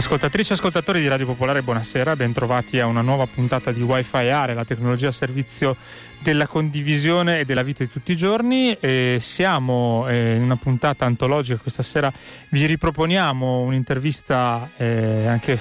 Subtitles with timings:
[0.00, 4.54] Ascoltatrici e ascoltatori di Radio Popolare, buonasera, bentrovati a una nuova puntata di Wi-Fi Area,
[4.54, 5.76] la tecnologia a servizio
[6.20, 8.72] della condivisione e della vita di tutti i giorni.
[8.80, 12.10] E siamo eh, in una puntata antologica, questa sera
[12.48, 15.60] vi riproponiamo un'intervista, eh, anche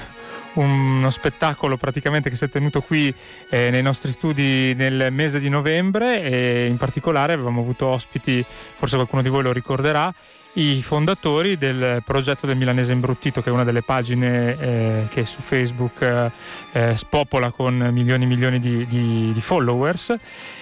[0.54, 3.14] uno spettacolo praticamente che si è tenuto qui
[3.50, 8.44] eh, nei nostri studi nel mese di novembre e in particolare avevamo avuto ospiti,
[8.76, 10.14] forse qualcuno di voi lo ricorderà,
[10.54, 15.42] i fondatori del progetto del Milanese Imbruttito, che è una delle pagine eh, che su
[15.42, 16.32] Facebook eh,
[16.72, 20.16] eh spopola con milioni e milioni di, di, di followers.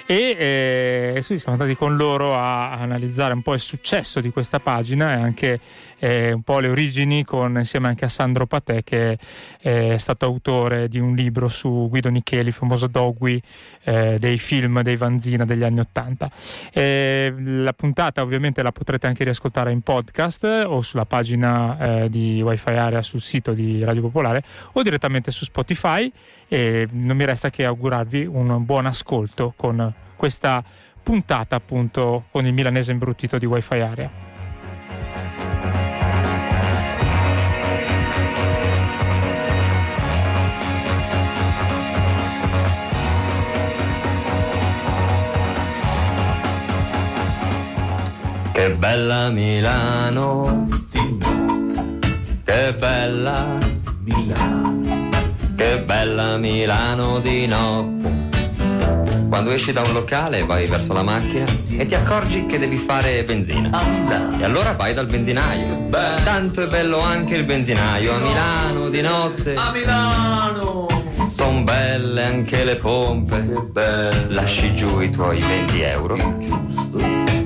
[0.10, 0.38] E
[1.18, 5.12] eh, sì, siamo andati con loro a, analizzare un po' il successo di questa pagina
[5.12, 5.60] e anche
[6.00, 9.18] eh, un po' le origini, con, insieme anche a Sandro Patè, che
[9.60, 13.42] è stato autore di un libro su Guido Nicheli, il famoso Dogui
[13.84, 16.32] eh, dei film dei Vanzina degli anni Ottanta.
[16.72, 22.70] la puntata ovviamente la potrete anche riascoltare in podcast o sulla pagina eh, di Wi-Fi
[22.70, 24.42] Area sul sito di Radio Popolare
[24.72, 26.10] o direttamente su Spotify
[26.48, 30.62] e non mi resta che augurarvi un buon ascolto con questa
[31.02, 34.10] puntata appunto con il milanese imbruttito di Wi-Fi Area.
[48.52, 50.67] Che bella Milano,
[52.44, 53.58] che bella
[54.04, 55.10] Milano,
[55.55, 58.27] che bella Milano di notte.
[59.27, 63.23] Quando esci da un locale vai verso la macchina e ti accorgi che devi fare
[63.23, 63.70] benzina.
[64.39, 65.89] E allora vai dal benzinaio.
[65.89, 69.55] Tanto è bello anche il benzinaio a Milano di notte.
[69.55, 70.87] A Milano!
[71.30, 74.26] Son belle anche le pompe.
[74.30, 76.37] Lasci giù i tuoi 20 euro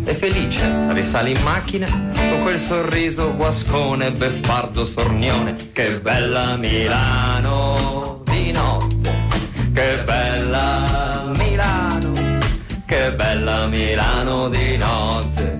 [0.03, 5.55] e felice risali in macchina con quel sorriso guascone, beffardo, sornione.
[5.71, 9.11] Che bella Milano di notte,
[9.73, 11.10] che bella
[12.91, 15.59] che bella Milano di notte.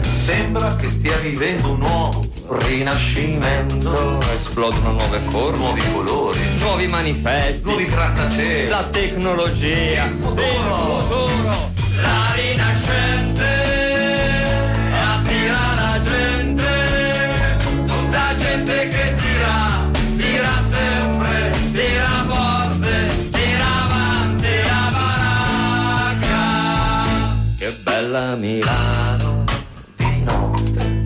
[0.00, 7.84] Sembra che stia vivendo un nuovo rinascimento, esplodono nuove forme, nuovi colori, nuovi manifesti, nuovi
[7.84, 11.72] grattacieli, la tecnologia, il futuro, il futuro.
[12.00, 13.79] La rinascente.
[27.90, 29.44] Bella Milano
[29.96, 31.02] di notte,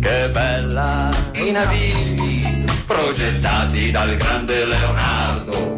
[0.00, 5.76] che bella i navigli progettati dal grande Leonardo.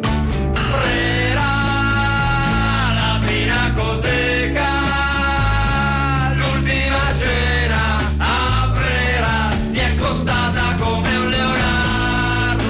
[0.53, 1.49] Frera
[2.99, 4.69] la pinacoteca,
[6.35, 12.69] l'ultima cena a Brera mi è costata come un Leonardo.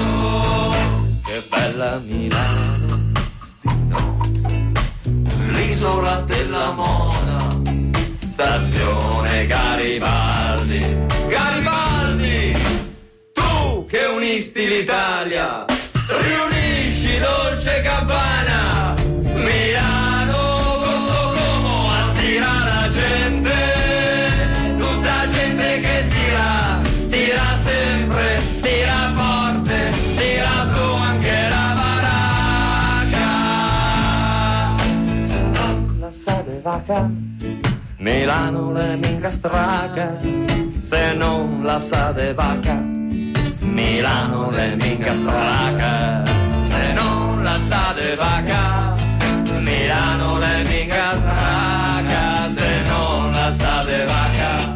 [1.26, 3.10] Che bella Milano
[3.60, 4.72] di notte,
[5.50, 7.11] l'isola della moda
[8.52, 10.80] stazione Garibaldi.
[11.26, 12.54] Garibaldi,
[13.32, 15.64] tu che unisti l'Italia,
[16.06, 18.94] riunisci Dolce Gabbana,
[19.36, 20.36] Milano,
[20.82, 21.32] Corso
[21.88, 23.54] attira la gente,
[24.76, 33.30] tutta gente che tira, tira sempre, tira forte, tira su anche la baracca.
[36.00, 37.31] La sa vaca.
[38.02, 40.18] Milano le minca straca,
[40.80, 42.74] se non la sa de vaca.
[43.60, 46.24] Milano le minca straca,
[46.64, 48.96] se non la sa de vaca.
[49.60, 54.74] Milano le minca straca, se non la sa de vaca.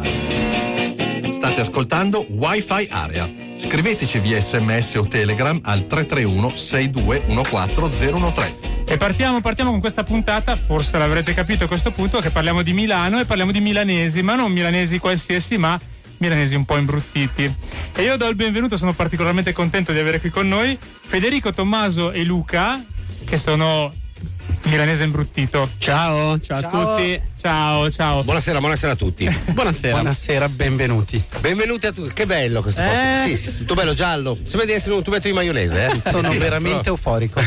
[1.33, 3.46] State ascoltando Wi-Fi Area.
[3.57, 8.75] Scriveteci via sms o telegram al 331 6214013.
[8.89, 12.73] E partiamo, partiamo, con questa puntata, forse l'avrete capito a questo punto, che parliamo di
[12.73, 15.79] Milano e parliamo di milanesi, ma non milanesi qualsiasi, ma
[16.17, 17.53] milanesi un po' imbruttiti.
[17.93, 22.11] E io do il benvenuto, sono particolarmente contento di avere qui con noi Federico, Tommaso
[22.11, 22.81] e Luca,
[23.25, 23.91] che sono
[24.67, 25.69] milanese imbruttito.
[25.77, 27.21] Ciao, ciao, ciao, a tutti.
[27.39, 28.23] Ciao, ciao.
[28.23, 29.27] Buonasera, buonasera a tutti.
[29.51, 29.93] buonasera.
[29.93, 31.23] Buonasera, benvenuti.
[31.39, 32.13] Benvenuti a tutti.
[32.13, 32.85] Che bello questo eh?
[32.85, 33.27] posto.
[33.27, 34.37] Sì, sì, tutto bello giallo.
[34.43, 35.99] Sembra di essere un tubetto di maionese, eh?
[35.99, 36.91] Sono sì, veramente però...
[36.91, 37.41] euforico.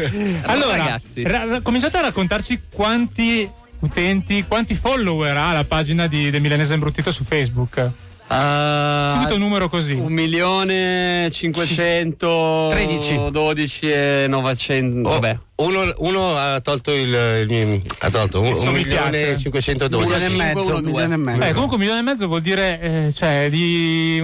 [0.42, 3.48] allora, ragazzi, ra- cominciate a raccontarci quanti
[3.80, 7.90] utenti, quanti follower ha la pagina di, del Milanese Imbruttito su Facebook.
[8.28, 9.94] Uh, Subito un numero così.
[9.94, 15.38] Un milione 500 13 12 e 900 oh, vabbè.
[15.56, 20.54] Uno, uno, ha tolto il, il ha tolto un, un milione 512 un milione e
[20.54, 21.42] mezzo, un milione e mezzo.
[21.42, 24.20] Eh, comunque un milione e mezzo vuol dire eh, cioè di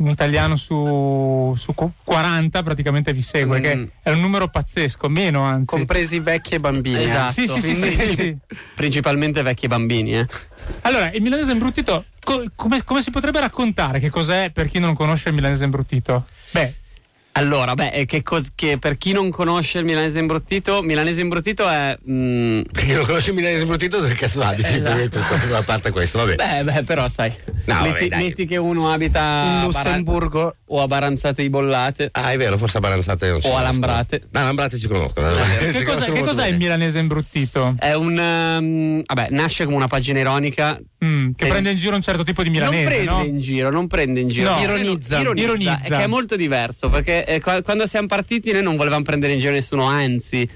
[0.00, 3.62] un italiano su, su 40 praticamente vi segue, mm.
[3.62, 5.66] che è un numero pazzesco, meno anzi.
[5.66, 7.02] Compresi vecchi e bambini.
[7.02, 7.32] Esatto.
[7.32, 8.36] Sì, sì, sì, sì, sì, sì.
[8.74, 10.26] Principalmente vecchi e bambini, eh.
[10.82, 14.94] Allora, il milanese imbruttito, co- come, come, si potrebbe raccontare che cos'è per chi non
[14.94, 16.26] conosce il milanese imbruttito?
[16.50, 16.74] Beh.
[17.32, 21.96] Allora, beh, che, cos- che per chi non conosce il milanese imbruttito, milanese imbruttito è.
[22.08, 22.62] Mm...
[22.72, 24.74] Per chi non conosce il milanese imbruttito, dove cazzo abiti?
[24.74, 25.20] Esatto.
[25.54, 26.34] A parte questo, vabbè.
[26.34, 27.32] Beh, beh, però sai.
[27.66, 32.08] No, metti, vabbè, metti, che uno abita in Lussemburgo Baran- o a Baranzate di Bollate.
[32.12, 34.22] Ah, è vero, forse a Baranzate non O a Lambrate.
[34.30, 35.20] No, Lambrate ci conosco.
[35.22, 37.74] che, cos'è, che cos'è il milanese imbruttito?
[37.78, 38.18] È un.
[38.18, 40.80] Um, vabbè, nasce come una pagina ironica.
[41.02, 42.82] Mm, che eh, prende in giro un certo tipo di milanese.
[42.82, 43.24] Non prende no?
[43.24, 44.50] in giro, non prende in giro.
[44.50, 44.60] No.
[44.60, 45.96] Ironizza, ironizza, ironizza.
[45.96, 49.52] Che è molto diverso perché eh, quando siamo partiti noi non volevamo prendere in giro
[49.52, 50.48] nessuno, anzi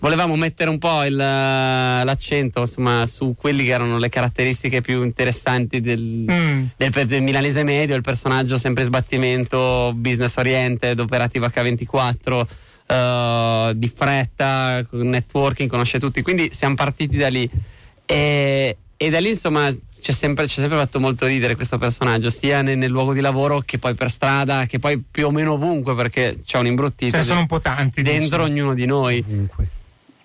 [0.00, 5.80] volevamo mettere un po' il, l'accento insomma, su quelli che erano le caratteristiche più interessanti
[5.80, 6.64] del, mm.
[6.76, 12.46] del, del, milanese medio, il personaggio sempre sbattimento, business oriented, operativo H24,
[12.86, 17.48] uh, di fretta, networking, conosce tutti, quindi siamo partiti da lì
[18.06, 22.62] e, e da lì insomma ci ha sempre, sempre, fatto molto ridere questo personaggio, sia
[22.62, 25.94] nel, nel, luogo di lavoro che poi per strada, che poi più o meno ovunque,
[25.94, 27.12] perché c'è un imbruttito.
[27.12, 28.02] Ce ne sono un po' tanti.
[28.02, 28.50] Dentro dici.
[28.50, 29.24] ognuno di noi.
[29.26, 29.68] Ovunque.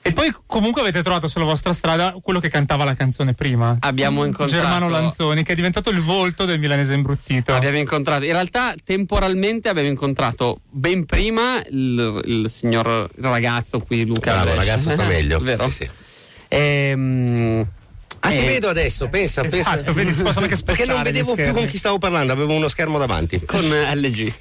[0.08, 3.78] E poi comunque avete trovato sulla vostra strada quello che cantava la canzone prima.
[3.80, 7.52] Abbiamo incontrato Germano Lanzoni, che è diventato il volto del milanese imbruttito.
[7.56, 14.34] Abbiamo incontrato, in realtà temporalmente abbiamo incontrato ben prima il, il signor ragazzo qui, Luca.
[14.34, 15.40] Bravo, il ragazzo sta meglio.
[15.40, 15.68] Vero?
[15.70, 15.90] Sì, sì.
[16.50, 17.68] Ehm,
[18.26, 19.92] Ah, ti Eh, vedo adesso, pensa, Esatto, pensa.
[19.94, 22.98] vedi, si possono anche Perché non vedevo più con chi stavo parlando, avevo uno schermo
[22.98, 23.40] davanti.
[23.46, 24.34] con LG.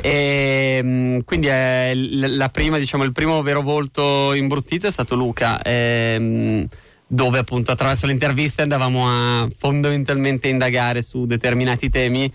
[0.00, 5.60] Ehm, quindi è l- la prima, diciamo, il primo vero volto imbruttito è stato Luca.
[5.62, 6.66] ehm,
[7.08, 12.32] dove appunto attraverso le interviste andavamo a fondamentalmente indagare su determinati temi.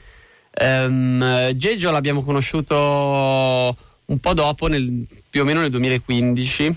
[0.62, 6.74] Um, Geggio l'abbiamo conosciuto un po' dopo, nel, più o meno nel 2015,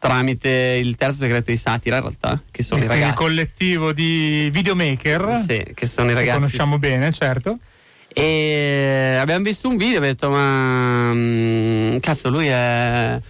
[0.00, 0.48] tramite
[0.82, 3.22] il terzo decreto di satira, in realtà, che sono i Quindi il ragazzi.
[3.22, 5.44] collettivo di videomaker.
[5.46, 7.58] Sì, che sono i che ragazzi conosciamo bene, certo.
[8.08, 13.20] E abbiamo visto un video e abbiamo detto: Ma mm, cazzo, lui è.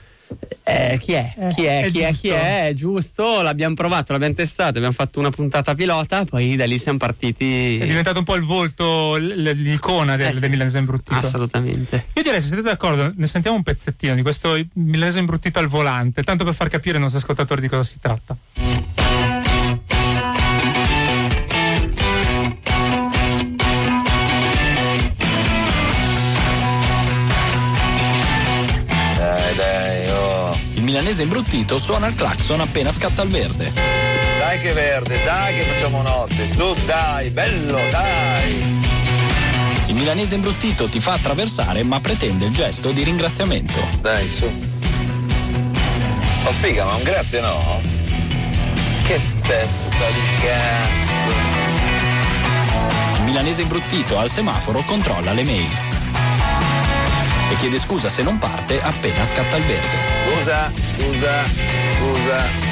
[0.62, 1.34] È- chi è?
[1.38, 1.84] Eh, Chi è?
[1.84, 2.08] è Chi è?
[2.10, 2.20] giusto.
[2.20, 2.66] Chi è?
[2.68, 6.98] È giusto, l'abbiamo provato, l'abbiamo testato, abbiamo fatto una puntata pilota, poi da lì siamo
[6.98, 7.78] partiti.
[7.78, 10.40] È diventato un po' il volto, l'icona del, Eh sì.
[10.40, 11.18] del milanese imbruttito.
[11.18, 12.06] Assolutamente.
[12.14, 16.22] Io direi, se siete d'accordo, ne sentiamo un pezzettino di questo milanese imbruttito al volante,
[16.22, 18.36] tanto per far capire ai nostri ascoltatori di cosa si tratta.
[30.90, 33.72] Milanese imbruttito suona il clacson appena scatta il verde.
[34.40, 36.50] Dai che verde, dai che facciamo notte.
[36.50, 38.58] Tu dai, bello, dai.
[39.86, 43.78] Il milanese imbruttito ti fa attraversare ma pretende il gesto di ringraziamento.
[44.00, 44.50] Dai, su.
[46.44, 47.80] Oh figa, ma un grazie no?
[49.06, 51.32] Che testa di cazzo.
[53.18, 55.89] Il milanese imbruttito al semaforo controlla le mail.
[57.50, 59.96] E chiede scusa se non parte appena scatta il verde.
[60.24, 61.44] Scusa, scusa,
[61.98, 62.68] scusa.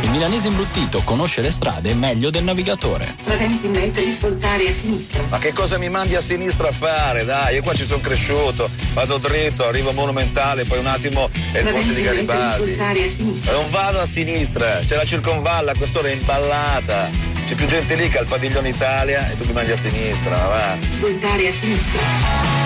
[0.00, 3.16] Il milanese imbruttito conosce le strade meglio del navigatore.
[3.24, 5.22] Preventivamente di svoltare a sinistra.
[5.28, 7.24] Ma che cosa mi mandi a sinistra a fare?
[7.24, 11.58] Dai, io qua ci sono cresciuto, vado dritto, arrivo a Monumentale, poi un attimo è
[11.58, 12.64] il ponte di Garibaldi.
[12.64, 13.52] svoltare a Ma sinistra.
[13.52, 17.10] non vado a sinistra, c'è la circonvalla, a quest'ora è imballata.
[17.46, 20.46] C'è più gente lì che al padiglione Italia e tu mi mandi a sinistra, ma
[20.46, 20.76] va.
[20.92, 22.57] Svoltare a sinistra.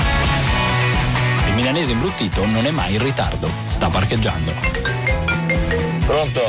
[1.53, 4.53] Il milanese imbruttito non è mai in ritardo, sta parcheggiando.
[6.07, 6.41] Pronto?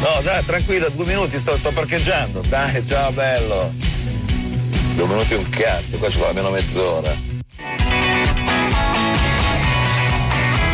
[0.00, 2.40] No, dai, tranquillo, due minuti, sto, sto parcheggiando.
[2.40, 3.72] Dai, ciao bello.
[4.96, 7.14] Due minuti un cazzo, qua ci vuole almeno mezz'ora.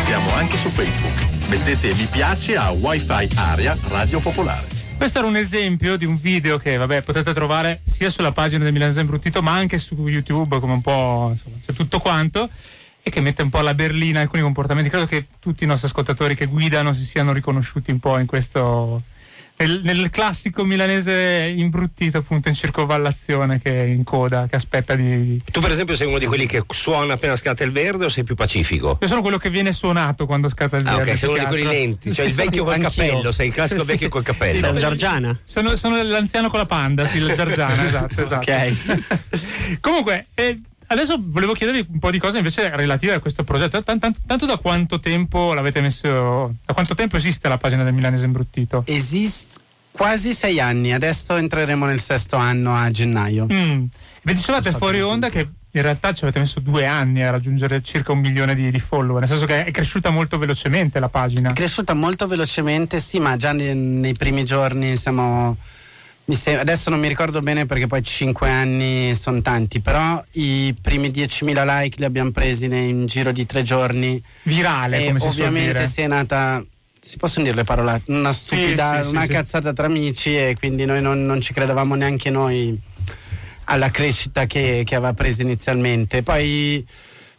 [0.03, 1.47] Siamo anche su Facebook.
[1.47, 4.65] Mettete mi piace a Wi-Fi Area Radio Popolare.
[4.97, 8.73] Questo era un esempio di un video che vabbè, potete trovare sia sulla pagina del
[8.73, 12.49] Milanese Imbruttito ma anche su YouTube come un po' insomma, c'è tutto quanto
[13.05, 14.89] e che mette un po' alla berlina alcuni comportamenti.
[14.89, 19.03] Credo che tutti i nostri ascoltatori che guidano si siano riconosciuti un po' in questo.
[19.55, 25.39] Nel, nel classico milanese imbruttito appunto in circovallazione che è in coda, che aspetta di.
[25.51, 28.23] Tu, per esempio, sei uno di quelli che suona appena scatta il verde o sei
[28.23, 28.97] più pacifico?
[28.99, 31.11] Io sono quello che viene suonato quando scatta il Ah, verde.
[31.11, 32.89] ok, sei uno di quelli lenti, cioè Sì, il sì, vecchio col anch'io.
[32.89, 34.11] cappello, sei il classico Sì, vecchio sì.
[34.11, 34.59] col cappello.
[34.59, 35.39] Sei un Giorgiana?
[35.43, 38.51] Sono, sono l'anziano con la panda, sì, il Giorgiana, esatto, esatto.
[38.51, 39.79] Ok.
[39.81, 43.81] Comunque, eh, adesso volevo chiedervi un po' di cose invece relative a questo progetto.
[43.83, 47.93] Tan- tan- tanto da quanto tempo l'avete messo, da quanto tempo esiste la pagina del
[47.93, 48.83] Milanese Imbruttito?
[48.85, 49.61] Esiste
[49.91, 53.47] quasi sei anni, adesso entreremo nel sesto anno a gennaio.
[53.51, 53.85] Mm.
[54.23, 58.11] Vi dicevate fuori onda che in realtà ci avete messo due anni a raggiungere circa
[58.11, 61.49] un milione di, di follower, nel senso che è cresciuta molto velocemente la pagina.
[61.49, 65.57] È cresciuta molto velocemente, sì, ma già nei, nei primi giorni siamo.
[66.25, 70.73] Mi sem- adesso non mi ricordo bene perché poi 5 anni sono tanti, però i
[70.79, 74.21] primi 10.000 like li abbiamo presi in giro di tre giorni.
[74.43, 76.63] Virale, e come si ovviamente si è nata.
[76.99, 78.01] Si possono dire le parole?
[78.05, 79.27] Una stupida, sì, sì, una sì.
[79.27, 82.79] cazzata tra amici e quindi noi non, non ci credevamo neanche noi
[83.65, 86.23] alla crescita che, che aveva preso inizialmente.
[86.23, 86.85] Poi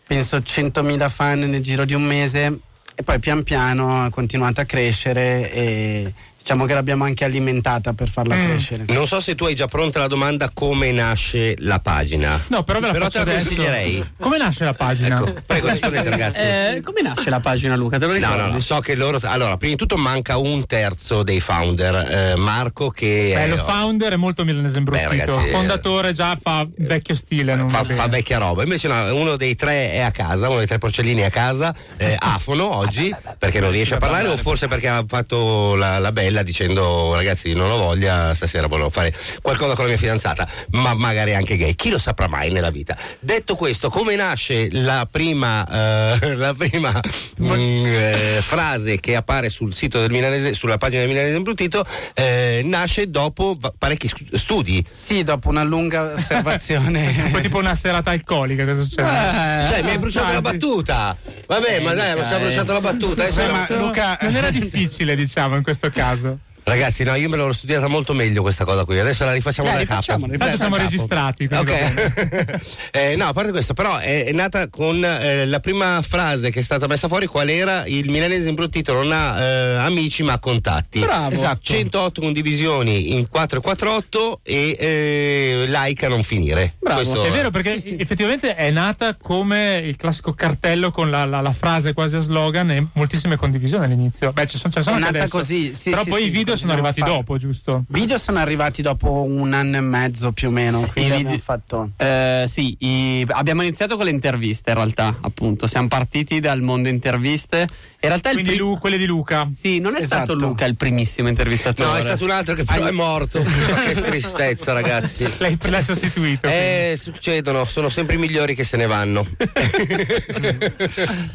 [0.07, 2.59] penso 100.000 fan nel giro di un mese
[2.95, 6.13] e poi pian piano ha continuato a crescere e
[6.45, 8.45] diciamo che l'abbiamo anche alimentata per farla Mm.
[8.45, 8.85] crescere.
[8.89, 12.39] Non so se tu hai già pronta la domanda come nasce la pagina.
[12.49, 13.47] No, però ve la Però faccio te la adesso.
[13.49, 14.05] consiglierei.
[14.21, 15.15] Come nasce la pagina?
[15.17, 16.41] Ecco, prego, rispondete ragazzi.
[16.43, 17.97] Eh, come nasce la pagina, Luca?
[17.99, 18.41] Te lo No, ricordi?
[18.43, 19.19] no, no, so che loro.
[19.23, 21.95] Allora, prima di tutto manca un terzo dei founder.
[21.95, 23.49] eh, Marco, che Beh, è.
[23.49, 25.09] lo founder è molto milanese imbruttito.
[25.09, 27.55] Beh, ragazzi, eh, Fondatore già fa vecchio stile.
[27.55, 30.67] Non Fa, fa vecchia roba, invece no, uno dei tre è a casa, uno dei
[30.67, 34.67] tre porcellini è a casa, eh, afono oggi perché non riesce a parlare o forse
[34.67, 39.75] perché ha fatto la, la bella dicendo ragazzi non ho voglia, stasera volevo fare qualcosa
[39.75, 42.97] con la mia fidanzata, ma magari anche gay, chi lo saprà mai nella vita.
[43.21, 47.01] Detto questo, come nasce la prima, eh, la prima
[47.43, 52.63] mm, eh, frase che appare sul sito del Milanese, sulla pagina del Milanese Imbruttito, eh,
[52.65, 54.85] nasce dopo parecchi studi.
[54.87, 57.29] Sì, dopo una lunga osservazione.
[57.33, 59.09] Poi tipo una serata alcolica, cosa succede?
[59.09, 60.43] cioè, mi hai bruciato la sì.
[60.43, 61.17] battuta.
[61.47, 63.23] Vabbè, ma dai, ma ci ha bruciato la battuta.
[63.23, 63.53] Adesso Beh, no.
[63.53, 66.24] ma Luca non era difficile, diciamo, in questo caso.
[66.25, 66.54] ça.
[66.65, 68.99] Ragazzi, no, io me l'ho studiata molto meglio questa cosa qui.
[68.99, 70.25] Adesso la rifacciamo Dai, da capo.
[70.25, 70.89] Intanto siamo capo.
[70.89, 71.49] registrati.
[71.51, 72.63] Ok.
[72.95, 76.61] Eh, no, a parte questo, però è, è nata con eh, la prima frase che
[76.61, 77.27] è stata messa fuori.
[77.27, 77.85] Qual era?
[77.87, 81.01] Il milanese imbruttito non ha eh, amici ma contatti.
[81.01, 81.35] Bravo.
[81.35, 81.61] Esatto.
[81.63, 86.75] 108 condivisioni in 448 e eh, like a non finire.
[86.79, 87.01] Bravo.
[87.01, 91.53] Questo È vero perché effettivamente è nata come il classico cartello con la, la- la
[91.53, 94.33] frase quasi a slogan e moltissime condivisioni all'inizio.
[94.33, 95.37] Beh, ci sono, ne sono È nata adesso.
[95.39, 97.13] così, sì, Però sì, poi sì, i video sono continuiamo arrivati fare.
[97.13, 97.85] dopo, giusto?
[97.89, 101.39] Video sono arrivati dopo un anno e mezzo più o meno, quindi I abbiamo video-
[101.45, 101.91] fatto.
[101.97, 106.89] Eh, sì, i- abbiamo iniziato con le interviste in realtà, appunto, siamo partiti dal mondo
[106.89, 107.67] interviste.
[108.05, 109.49] In realtà il prim- Lu- quelle di Luca.
[109.57, 110.25] Sì, non è Esatto.
[110.33, 111.89] stato Luca il primissimo intervistatore.
[111.89, 113.43] No, è stato un altro che però è morto.
[113.87, 115.27] che tristezza, ragazzi.
[115.39, 116.47] Lei, l'hai sostituito.
[116.47, 119.27] Eh, succedono, sono sempre i migliori che se ne vanno.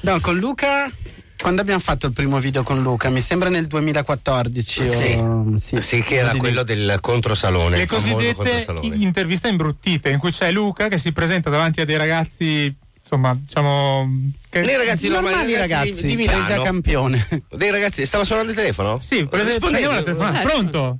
[0.01, 0.91] No, con Luca.
[1.41, 3.10] Quando abbiamo fatto il primo video con Luca?
[3.10, 4.81] Mi sembra nel 2014.
[4.81, 5.79] o- sì.
[5.81, 7.77] Sì, che era quello del controsalone.
[7.77, 8.96] le cosiddette controsalone.
[8.98, 14.31] interviste imbruttite, in cui c'è Luca che si presenta davanti a dei ragazzi, insomma, diciamo.
[14.50, 14.60] Che...
[14.62, 16.62] Dei ragazzi normali, Normali ragazzi, ragazzi, di, di Milano.
[16.63, 17.27] campione.
[17.50, 19.00] Dei ragazzi, stava suonando il telefono?
[19.00, 19.88] Sì, prende- Rispondete.
[19.88, 20.41] prendiamo la telefonata.
[20.41, 20.98] Eh, Pronto?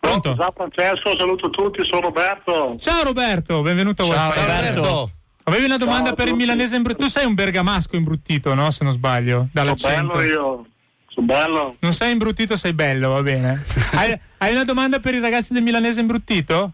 [0.00, 0.34] Pronto?
[0.36, 2.76] Ciao Francesco, saluto tutti, sono Roberto.
[2.80, 4.40] Ciao Roberto, benvenuto a Ciao, Wi-Fi.
[4.40, 5.10] Roberto.
[5.48, 7.04] Avevi una domanda Ciao per il milanese imbruttito?
[7.06, 8.70] Tu sei un bergamasco imbruttito, no?
[8.70, 10.16] Se non sbaglio, Sono dall'accento.
[10.16, 10.66] bello io,
[11.08, 11.76] sono bello.
[11.80, 13.64] Non sei imbruttito, sei bello, va bene.
[13.92, 16.72] hai, hai una domanda per i ragazzi del milanese imbruttito?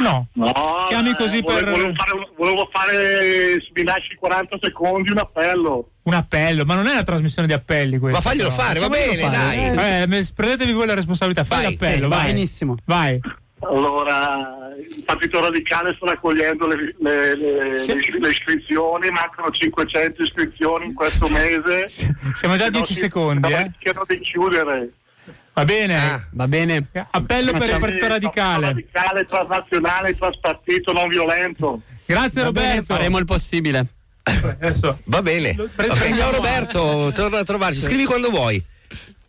[0.00, 0.26] No.
[0.34, 0.52] No,
[0.88, 5.18] Chiami eh, così volevo, per- volevo fare, volevo fare, se mi lasci 40 secondi, un
[5.18, 5.88] appello.
[6.04, 8.18] Un appello, ma non è una trasmissione di appelli questa.
[8.18, 8.62] Ma faglielo però.
[8.62, 9.74] fare, va bene, fare.
[9.74, 10.02] dai.
[10.20, 12.26] Eh, prendetevi voi la responsabilità, fai Vai, l'appello, sì, va vai.
[12.26, 12.76] benissimo.
[12.84, 13.20] Vai.
[13.64, 17.94] Allora, il Partito Radicale sta raccogliendo le, le- le- Sì.
[17.94, 21.86] le- le iscrizioni, mancano 500 iscrizioni in questo mese.
[22.34, 23.70] Siamo già a Se no 10 si- secondi, se no eh.
[23.72, 24.90] rischiano di chiudere.
[25.54, 25.96] Va bene.
[25.96, 26.24] Ah.
[26.32, 26.86] Va bene.
[27.10, 28.66] Appello per il Partito Radicale.
[28.68, 31.82] radicale, transnazionale, traspartito, non violento.
[32.06, 32.94] Grazie Va bene, Roberto.
[32.94, 33.86] faremo il possibile.
[34.24, 35.54] Adesso Va bene.
[36.16, 37.80] Ciao Roberto, torna a trovarci.
[37.80, 38.62] Scrivi quando vuoi.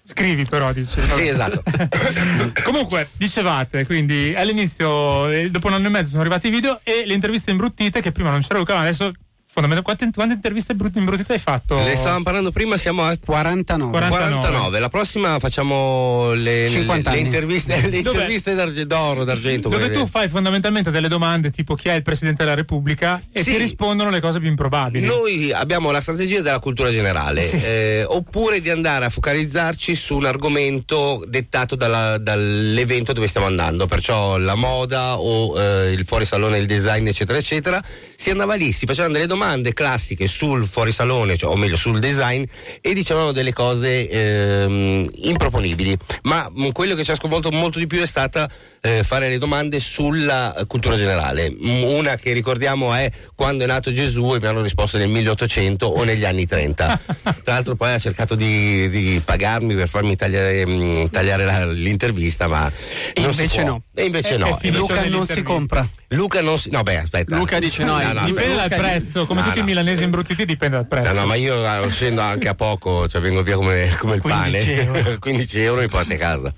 [0.04, 1.02] Scrivi però, dice.
[1.02, 1.64] Sì, esatto.
[2.64, 7.04] Comunque, dicevate, quindi all'inizio, eh, dopo un anno e mezzo sono arrivati i video e
[7.06, 9.12] le interviste imbruttite che prima non c'era Luca, ma adesso
[9.54, 11.76] fondamentalmente quante, quante interviste brut- imbruttite hai fatto?
[11.78, 13.92] Le stavamo parlando prima, siamo a 49.
[13.92, 14.40] 49.
[14.40, 14.80] 49.
[14.80, 19.70] La prossima facciamo le, le, 50 le interviste, le Dove- interviste d'arge- d'oro, d'argento.
[19.70, 23.44] Dove quelle- tu fai fondamentalmente delle domande tipo chi è il presidente della Repubblica e
[23.44, 23.52] Sì.
[23.52, 25.06] ti rispondono le cose più improbabili.
[25.06, 30.26] Noi abbiamo la strategia della cultura generale, eh, oppure di andare a focalizzarci su un
[30.26, 36.66] argomento dettato dalla- dall'evento dove stiamo andando, perciò la moda o eh, il fuorisalone, il
[36.66, 37.84] design, eccetera, eccetera.
[38.16, 39.42] Si andava lì, si facevano delle domande
[39.74, 42.44] classiche sul fuorisalone, cioè, o meglio sul design,
[42.82, 45.98] e dicevano delle cose ehm, improponibili.
[46.24, 48.50] Ma mh, quello che ci ha sconvolto molto di più è stata
[48.82, 51.50] eh, fare le domande sulla eh, cultura generale.
[51.52, 55.86] Mm, Una che ricordiamo è quando è nato Gesù e mi hanno risposto nel 1800
[55.86, 57.00] o negli anni 30.
[57.44, 62.48] Tra l'altro poi ha cercato di, di pagarmi per farmi tagliare, mm, tagliare la- l'intervista,
[62.48, 62.72] ma
[63.14, 63.84] E invece no.
[63.94, 64.48] E invece È- no.
[64.48, 65.88] è finito Luca non si compra.
[66.10, 66.70] Luca non si.
[66.70, 67.36] No, beh, aspetta.
[67.36, 69.64] Luca dice no, no, Dipende dal prezzo, come No, tutti no.
[69.66, 71.12] i milanesi imbruttiti dipende dal prezzo.
[71.14, 74.22] No, no, ma io eh, scendo anche a poco, cioè vengo via come, come il
[74.22, 74.82] 15 pane.
[74.82, 75.18] euro.
[75.20, 76.54] 15 euro mi porti a casa.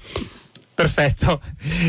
[0.75, 1.41] Perfetto.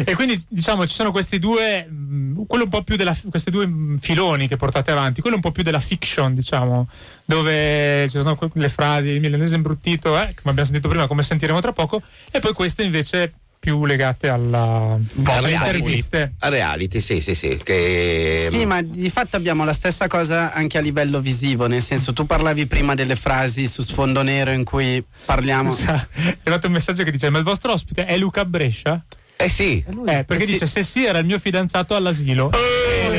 [0.04, 3.66] E quindi diciamo ci sono questi due, mh, quello un po' più della, questi due
[3.66, 6.88] mh, filoni che portate avanti, quello un po' più della fiction, diciamo,
[7.24, 11.58] dove ci sono le frasi, il milanese imbruttito, eh, come abbiamo sentito prima, come sentiremo
[11.60, 12.00] tra poco,
[12.30, 13.32] e poi queste invece
[13.66, 16.34] più legate alla, alle interviste.
[16.38, 17.58] A reality, sì, sì, sì.
[17.60, 22.12] Che, Sì, ma di fatto abbiamo la stessa cosa anche a livello visivo, nel senso
[22.12, 25.72] tu parlavi prima delle frasi su sfondo nero in cui parliamo...
[25.72, 29.02] Scusa, è arrivato un messaggio che dice: Ma il vostro ospite è Luca Brescia?
[29.34, 29.84] Eh sì.
[29.84, 30.52] Eh, perché Eh sì.
[30.52, 32.52] dice: Se sì, era il mio fidanzato all'asilo.
[32.52, 33.18] Eh,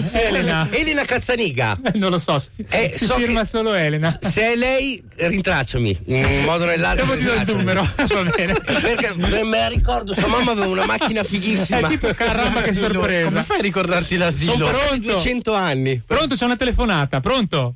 [0.00, 0.68] Elena.
[0.70, 1.78] Elena Cazzaniga.
[1.84, 4.16] Eh, non lo so, si, Eh, si so firma che- solo Elena.
[4.20, 7.14] Se è lei, rintracciami in un modo o nell'altro.
[7.16, 8.54] Ti do il numero, va bene.
[8.54, 11.86] Perché me me la ricordo, sua mamma aveva una macchina fighissima.
[11.86, 13.28] È tipo caramba che sorpresa.
[13.28, 14.52] Come fai a ricordarti l'asilo?
[14.52, 15.12] Sono passati Pronto?
[15.12, 16.02] 200 anni.
[16.06, 17.74] Pronto, c'è una telefonata, pronto?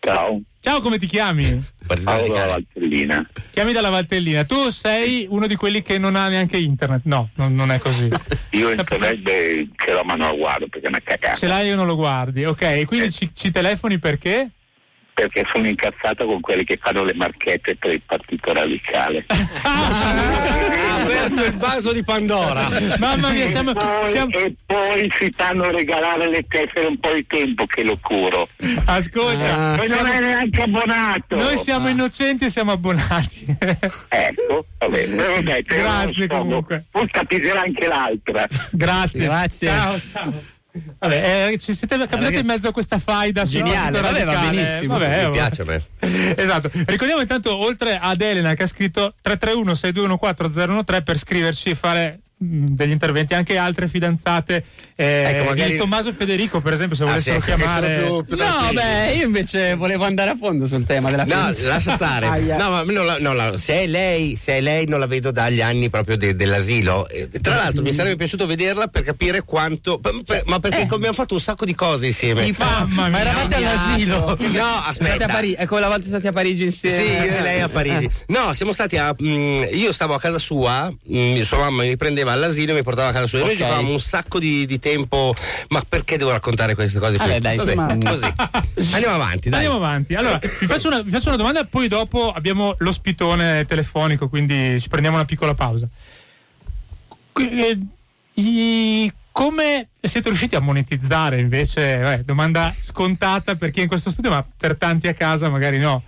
[0.00, 1.62] Ciao, Ciao, come ti chiami?
[1.86, 2.50] Partita Paolo radicale.
[2.50, 3.30] Valtellina.
[3.50, 4.44] Chiami dalla Valtellina.
[4.44, 7.02] Tu sei uno di quelli che non ha neanche internet.
[7.04, 8.08] No, non, non è così.
[8.50, 11.34] Io internet beh, ce l'ho ma non lo guardo perché è una cagata.
[11.34, 12.44] Ce l'hai o non lo guardi?
[12.44, 14.50] Ok, quindi ci, ci telefoni perché?
[15.12, 19.26] Perché sono incazzato con quelli che fanno le marchette per il partito radicale.
[21.34, 22.68] Aperto il vaso di Pandora.
[22.98, 27.12] Mamma mia, siamo, e, poi, siamo- e poi si fanno regalare le tessere un po'
[27.12, 28.48] di tempo che lo curo.
[28.84, 31.36] Ascolta, e non siamo- è neanche abbonato.
[31.36, 33.46] noi siamo innocenti e siamo abbonati.
[34.08, 35.16] Ecco, va bene.
[35.34, 36.84] Vabbè, Grazie, comunque.
[36.90, 38.46] Poi capirà anche l'altra.
[38.70, 39.20] Grazie.
[39.24, 39.68] Grazie.
[39.68, 40.32] Ciao, ciao.
[40.98, 44.98] Vabbè, eh, ci siete capitati in mezzo a questa faida Geniale, vabbè, va benissimo.
[44.98, 45.84] Vabbè, Mi piace a me.
[46.36, 46.70] Esatto.
[46.72, 53.34] Ricordiamo intanto, oltre ad Elena che ha scritto 331-6214-013 per scriverci e fare degli interventi,
[53.34, 54.64] anche altre fidanzate.
[54.96, 58.02] Eh, Ecco, magari- di Tommaso e Federico, per esempio, se Ah, volessero sì, che chiamare.
[58.04, 61.68] più- più No, beh, io invece volevo andare a fondo sul tema della No, fidanzata.
[61.68, 62.26] lascia stare.
[62.64, 65.30] No, ma non la- non la- se, è lei, se è lei, non la vedo
[65.30, 67.08] dagli anni proprio de- dell'asilo.
[67.08, 69.98] Eh, Tra l'altro, mi sarebbe piaciuto vederla per capire quanto.
[69.98, 72.44] per- per- ma perché abbiamo fatto un sacco di cose insieme.
[72.44, 73.20] Tipo, Mamma ma mia.
[73.20, 74.36] eravate all'asilo.
[74.40, 75.26] No, aspetta.
[75.26, 76.96] Parigi, è come la volta stati a Parigi insieme.
[76.96, 78.08] Sì, io e lei a Parigi.
[78.28, 79.14] No, siamo stati a.
[79.20, 83.08] mm, io stavo a casa sua, mm, sua mamma mi prendeva all'asilo e mi portava
[83.08, 83.38] a casa sua.
[83.38, 83.58] E noi Ok.
[83.58, 85.34] giocavamo un sacco di, di tempo.
[85.68, 87.26] Ma perché devo raccontare queste cose qui?
[87.26, 88.32] Vabbè, dai, Vabbè, ma- così.
[88.92, 89.64] Andiamo avanti, dai.
[89.64, 90.14] Andiamo avanti.
[90.14, 94.88] Allora, vi faccio, una, vi faccio una domanda, poi dopo abbiamo l'ospitone telefonico, quindi ci
[94.88, 95.88] prendiamo una piccola pausa.
[97.36, 97.78] Eh,
[99.32, 102.12] come siete riusciti a monetizzare invece?
[102.12, 105.78] eh, domanda scontata per chi è in questo studio, ma per tanti a casa magari
[105.78, 106.02] no.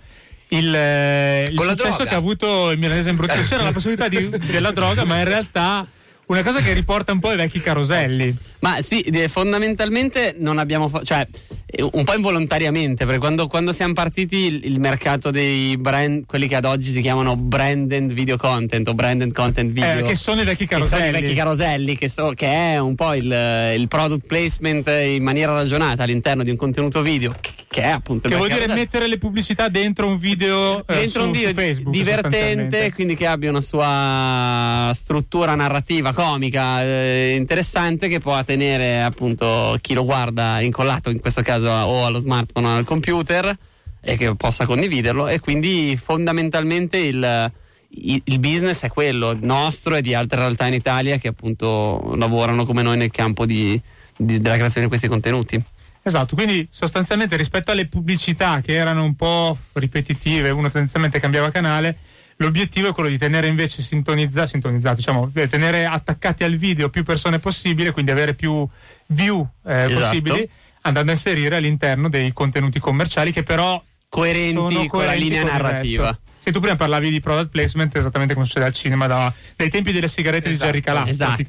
[0.49, 4.29] Il, eh, il successo che ha avuto il milanese in brutto c'era la possibilità di-
[4.49, 5.85] della droga, ma in realtà
[6.27, 8.35] una cosa che riporta un po' ai vecchi caroselli.
[8.59, 11.25] Ma sì, eh, fondamentalmente non abbiamo fatto, cioè
[11.65, 16.47] eh, un po' involontariamente, perché quando, quando siamo partiti il, il mercato dei brand, quelli
[16.47, 19.99] che ad oggi si chiamano branded video content o branded content video.
[19.99, 21.21] Eh, che sono i vecchi che sono i caroselli.
[21.21, 26.03] vecchi caroselli, che, so- che è un po' il, il product placement in maniera ragionata
[26.03, 29.69] all'interno di un contenuto video, che, che è appunto Che vuol dire mettere le pubblicità
[29.69, 31.95] dentro un video, eh, dentro su, un video su Facebook.
[31.95, 39.77] divertente, quindi che abbia una sua struttura narrativa comica eh, interessante che può tenere appunto
[39.81, 43.55] chi lo guarda incollato in questo caso o allo smartphone o al computer
[44.01, 47.51] e che possa condividerlo e quindi fondamentalmente il,
[47.89, 52.65] il- il business è quello nostro e di altre realtà in Italia che appunto lavorano
[52.65, 53.79] come noi nel campo di-
[54.17, 55.61] di- della creazione di questi contenuti.
[56.01, 61.95] Esatto, quindi sostanzialmente rispetto alle pubblicità che erano un po' ripetitive, uno tendenzialmente cambiava canale,
[62.37, 67.39] l'obiettivo è quello di tenere invece sintonizzato, sintonizzato diciamo, tenere attaccati al video più persone
[67.39, 68.67] possibile, quindi avere più
[69.07, 69.99] view eh, Esatto.
[69.99, 70.49] possibili,
[70.81, 75.41] andando a inserire all'interno dei contenuti commerciali che però coerenti sono con la coerenti linea
[75.41, 76.19] con narrativa.
[76.47, 79.91] Se tu prima parlavi di product placement, esattamente come succede al cinema da- dai tempi
[79.91, 81.43] delle sigarette di Jerry Calà, Esatto.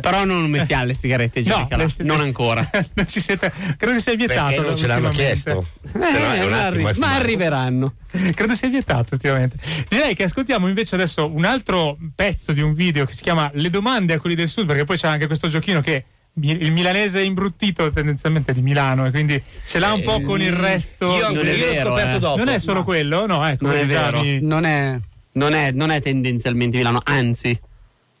[0.00, 1.82] Però non mettiamo le sigarette No, Jerry Calà.
[1.82, 2.70] le- non le- ancora.
[2.94, 4.52] non ci siete, credo che sia vietato.
[4.52, 5.66] Perché non ce l'hanno chiesto?
[5.90, 7.94] Se no attimo, arri- ma arriveranno.
[8.32, 9.56] Credo sia vietato ultimamente.
[9.88, 13.70] Direi che ascoltiamo invece adesso un altro pezzo di un video che si chiama Le
[13.70, 16.04] domande a quelli del sud, perché poi c'è anche questo giochino che
[16.40, 20.52] il milanese è imbruttito tendenzialmente di Milano e quindi ce l'ha un po' con il
[20.52, 21.06] resto.
[21.16, 22.20] Io, Non è io l'ho vero, scoperto eh.
[22.20, 22.36] dopo.
[22.38, 23.26] Non è solo quello?
[23.26, 24.20] No, ecco, Non è vero.
[24.20, 24.98] mi- Non è.
[25.32, 27.58] Non è, non è tendenzialmente Milano, anzi.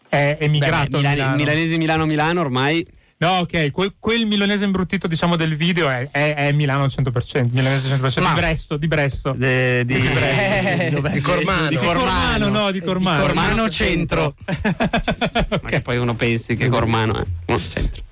[0.08, 1.36] è emigrato Beh, a Milano- Milano.
[1.36, 2.86] milanese Milano-Milano ormai.
[3.16, 7.48] No, ok, quel, quel milanese imbruttito diciamo del video è, è- è Milano al 100%,
[7.52, 9.32] milanese 100%, Ma- di Bresso, di Bresso.
[9.36, 10.88] de- di, Di Brest.
[10.90, 11.10] dov'è?
[11.12, 11.68] Di Cormano.
[11.68, 13.22] Di Cormano, no, di Cormano.
[13.22, 14.34] Cormano centro.
[14.44, 18.02] Ma che poi uno pensi che Cormano è uno centro.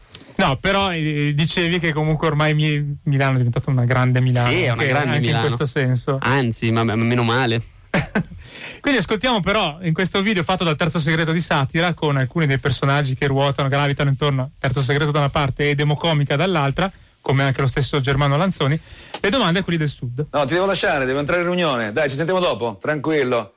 [0.45, 4.49] No, però eh, dicevi che comunque ormai Mi- Milano è diventata una grande Milano.
[4.51, 5.47] Sì, è una anche- grande anche Milano.
[5.47, 6.19] in questo senso.
[6.21, 7.63] Anzi, ma, ma meno male.
[8.81, 12.59] Quindi ascoltiamo però in questo video fatto dal terzo segreto di satira con alcuni dei
[12.59, 17.61] personaggi che ruotano, gravitano intorno, terzo segreto da una parte e democomica dall'altra, come anche
[17.61, 18.79] lo stesso Germano Lanzoni,
[19.21, 20.27] le domande a quelli del sud.
[20.33, 21.93] No, ti devo lasciare, devo entrare in riunione.
[21.93, 23.55] Dai, ci sentiamo dopo, tranquillo.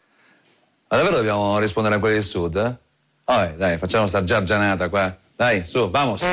[0.88, 2.56] Ma davvero dobbiamo rispondere a quelli del sud?
[2.58, 2.78] Eh?
[3.24, 5.18] Oh, dai, facciamo sta giargianata qua.
[5.36, 6.24] Dai, su, vamos.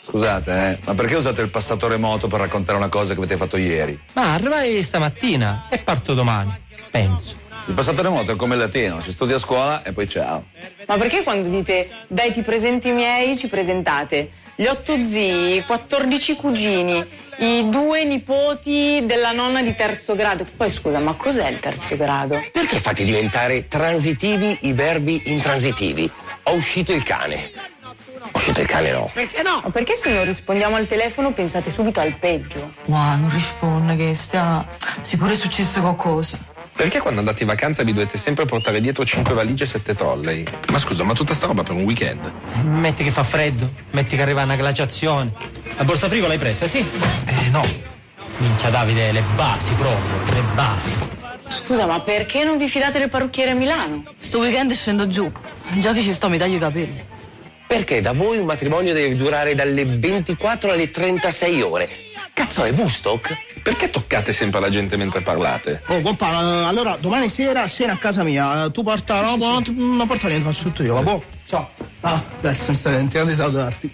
[0.00, 3.58] Scusate, eh, ma perché usate il passatore moto per raccontare una cosa che avete fatto
[3.58, 4.00] ieri?
[4.14, 6.58] Ma arrivai stamattina e parto domani,
[6.90, 7.36] penso.
[7.66, 10.46] Il passatore moto è come il latino, si studia a scuola e poi ciao.
[10.86, 15.64] Ma perché quando dite dai ti presento i miei ci presentate gli otto zii, i
[15.64, 17.04] 14 cugini,
[17.38, 20.46] i due nipoti della nonna di terzo grado?
[20.56, 22.40] Poi scusa, ma cos'è il terzo grado?
[22.52, 26.10] Perché fate diventare transitivi i verbi intransitivi?
[26.44, 27.50] Ho uscito il cane.
[28.20, 29.10] Ho uscito il cane no.
[29.12, 29.60] Perché no?
[29.64, 32.74] Ma perché se non rispondiamo al telefono pensate subito al peggio?
[32.86, 34.66] Wow, non risponde che stia
[35.00, 36.38] sicuro è successo qualcosa.
[36.74, 40.44] Perché quando andate in vacanza vi dovete sempre portare dietro 5 valigie e 7 trolley?
[40.70, 42.32] Ma scusa, ma tutta sta roba per un weekend?
[42.64, 45.32] Metti che fa freddo, metti che arriva una glaciazione.
[45.76, 46.78] La borsa frigo l'hai presa, sì?
[46.78, 47.62] Eh no.
[48.38, 50.96] Minchia Davide, le basi proprio, le basi.
[51.64, 54.02] Scusa, ma perché non vi fidate del parrucchiere a Milano?
[54.18, 55.30] Sto weekend scendo giù.
[55.74, 57.04] Già che ci sto mi taglio i capelli.
[57.66, 61.88] Perché da voi un matrimonio deve durare dalle 24 alle 36 ore?
[62.34, 63.60] Cazzo, è Woodstock?
[63.62, 65.82] Perché toccate sempre la gente mentre parlate?
[65.88, 68.64] Oh, compà, eh, allora domani sera cena a casa mia.
[68.64, 71.22] eh, Tu porta roba, non, ti- non porta niente, faccio tutto io, va boh.
[71.46, 71.68] Ciao.
[72.00, 73.90] Ah, grazie, mi stai dimenticato di salutarti.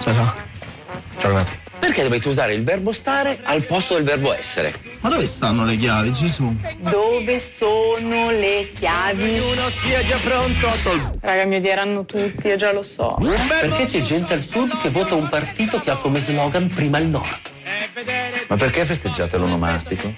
[0.00, 0.34] Ciao, ciao.
[1.18, 1.70] Ciao Renato.
[1.82, 4.72] Perché dovete usare il verbo stare al posto del verbo essere?
[5.00, 6.56] Ma dove stanno le chiavi, Gesù?
[6.78, 9.40] Dove sono le chiavi?
[9.40, 10.68] Uno sia già pronto.
[11.20, 13.18] Raga, mi odieranno tutti, io già lo so.
[13.48, 17.08] Perché c'è gente al sud che vota un partito che ha come slogan prima il
[17.08, 17.50] nord.
[18.46, 20.14] Ma perché festeggiate l'onomastico?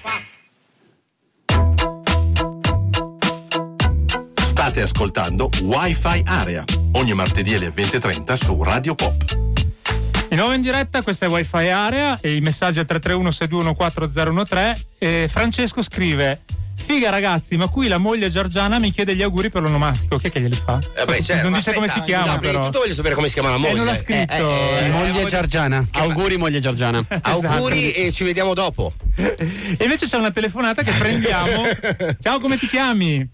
[4.43, 9.54] State ascoltando Wi-Fi Area, ogni martedì alle 20.30 su Radio Pop.
[10.35, 14.81] Di nuovo in diretta, questa è Wi-Fi Area e i messaggi al 331-6214013.
[14.99, 16.41] E Francesco scrive:
[16.75, 20.19] Figa ragazzi, ma qui la moglie Giorgiana mi chiede gli auguri per l'onomastico.
[20.19, 20.81] Chi è che glieli fa?
[20.97, 22.67] Eh beh, certo, non dice aspetta, come si chiama, no, prima di però.
[22.67, 23.75] tutto voglio sapere come si chiama la moglie.
[23.75, 24.33] Eh, non l'ha scritto.
[24.33, 25.87] Eh, eh, eh, moglie Giorgiana.
[25.93, 27.07] Auguri, moglie Giorgiana.
[27.23, 28.93] Auguri e ci vediamo dopo.
[29.77, 31.63] E invece c'è una telefonata che prendiamo.
[32.19, 33.25] Ciao, come ti chiami?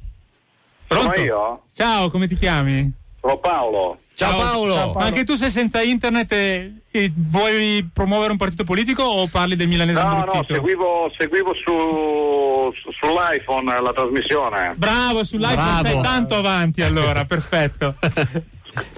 [0.86, 1.14] Pronto?
[1.14, 1.62] Sono io?
[1.74, 2.92] Ciao, come ti chiami?
[3.22, 4.00] Sono Paolo.
[4.26, 4.92] Ciao Paolo.
[4.94, 9.56] Ma anche tu sei senza internet e, e vuoi promuovere un partito politico o parli
[9.56, 14.74] del milanese No, no, seguivo, seguivo su, su- sull'iPhone la trasmissione.
[14.76, 15.88] Bravo, sull'iPhone Bravo.
[15.88, 17.94] sei tanto avanti allora, perfetto.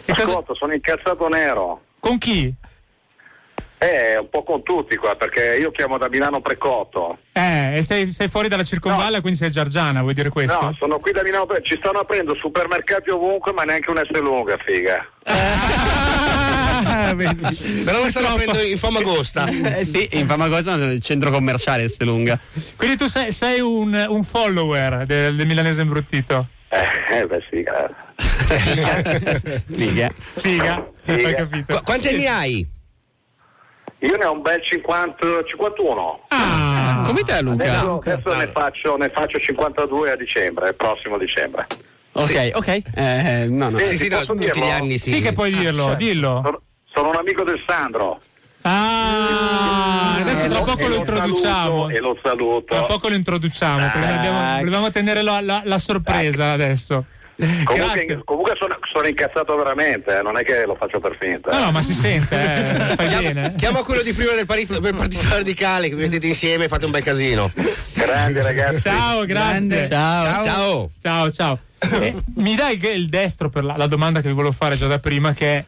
[0.07, 1.83] Ascolta, sono incazzato nero.
[2.01, 2.53] Con chi?
[3.83, 7.19] Eh, un po' con tutti qua, perché io chiamo da Milano Precotto.
[7.33, 10.61] Eh, e sei, sei fuori dalla circonvalla, quindi sei Giargiana, vuoi dire questo?
[10.61, 11.69] No, sono qui da Milano Precotto.
[11.69, 15.05] Ci stanno aprendo supermercati ovunque, ma neanche un S lunga, figa.
[17.85, 19.47] Però lo stanno aprendo in Famagosta.
[19.53, 22.39] Eh sì, in Famagosta nel centro commerciale Estelunga.
[22.77, 26.47] Quindi tu sei, sei un, un follower del, del milanese imbruttito?
[26.69, 27.97] Eh, eh, beh sì, grazie.
[29.67, 30.09] Figa.
[30.37, 31.29] Figa, Figa.
[31.29, 31.75] hai capito.
[31.75, 32.67] Qu- quanti anni hai?
[34.03, 36.21] Io ne ho un bel 50, 51.
[36.29, 37.65] Ah, come te Luca?
[37.65, 41.67] Adesso, adesso ne, faccio, ne faccio 52 a dicembre, il prossimo dicembre.
[42.13, 42.83] Ok, ok.
[42.95, 43.79] Eh, no, no.
[43.79, 44.65] Sì, sì, no, tutti dirlo?
[44.65, 45.11] gli anni sì.
[45.13, 45.97] Sì che puoi dirlo, certo.
[45.99, 46.41] dillo.
[46.45, 46.61] Sono,
[46.93, 48.21] sono un amico del Sandro.
[48.63, 51.89] Ah, adesso E tra poco lo introduciamo.
[51.91, 52.75] E lo saluto.
[52.75, 54.15] Tra poco lo introduciamo, perché Ah.
[54.19, 57.05] abbiamo- volevamo tenere la, la- la sorpresa adesso.
[57.65, 61.51] Comunque, comunque sono, sono incazzato veramente, eh, non è che lo faccio per finta.
[61.51, 63.55] No, no, ma si sente, eh, fai bene.
[63.57, 66.85] chiama quello di prima del partito, del partito radicale che vi mettete insieme e fate
[66.85, 67.51] un bel casino.
[67.95, 68.81] Grande ragazzi.
[68.83, 69.89] Ciao, grazie.
[69.89, 70.45] Ciao.
[70.45, 70.91] Ciao.
[71.01, 71.59] Ciao, ciao.
[72.01, 74.99] Eh, mi dai il- destro per la, la domanda che vi volevo fare già da
[74.99, 75.65] prima, che è,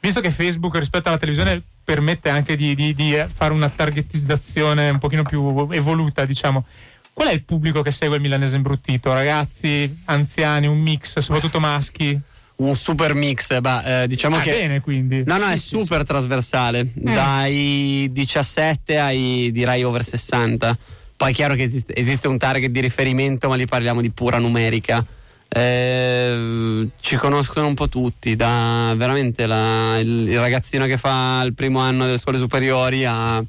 [0.00, 4.90] visto che Facebook rispetto alla televisione permette anche di, di- di, eh, fare una targetizzazione
[4.90, 6.64] un pochino più evoluta, diciamo,
[7.12, 9.12] qual è il pubblico che segue il milanese imbruttito?
[9.12, 12.18] Ragazzi, anziani, un mix, soprattutto maschi?
[12.54, 14.50] Un super mix, bah, eh, diciamo Ah, che.
[14.50, 15.22] bene, quindi.
[15.26, 20.76] No, no, Sì, è sì, super trasversale, dai 17 ai direi over 60.
[21.16, 24.38] Poi è chiaro che esiste, esiste un target di riferimento, ma lì parliamo di pura
[24.38, 25.04] numerica.
[25.48, 31.54] Eh, ci conoscono un po' tutti, da veramente la- il, il ragazzino che fa il
[31.54, 33.42] primo anno delle scuole superiori a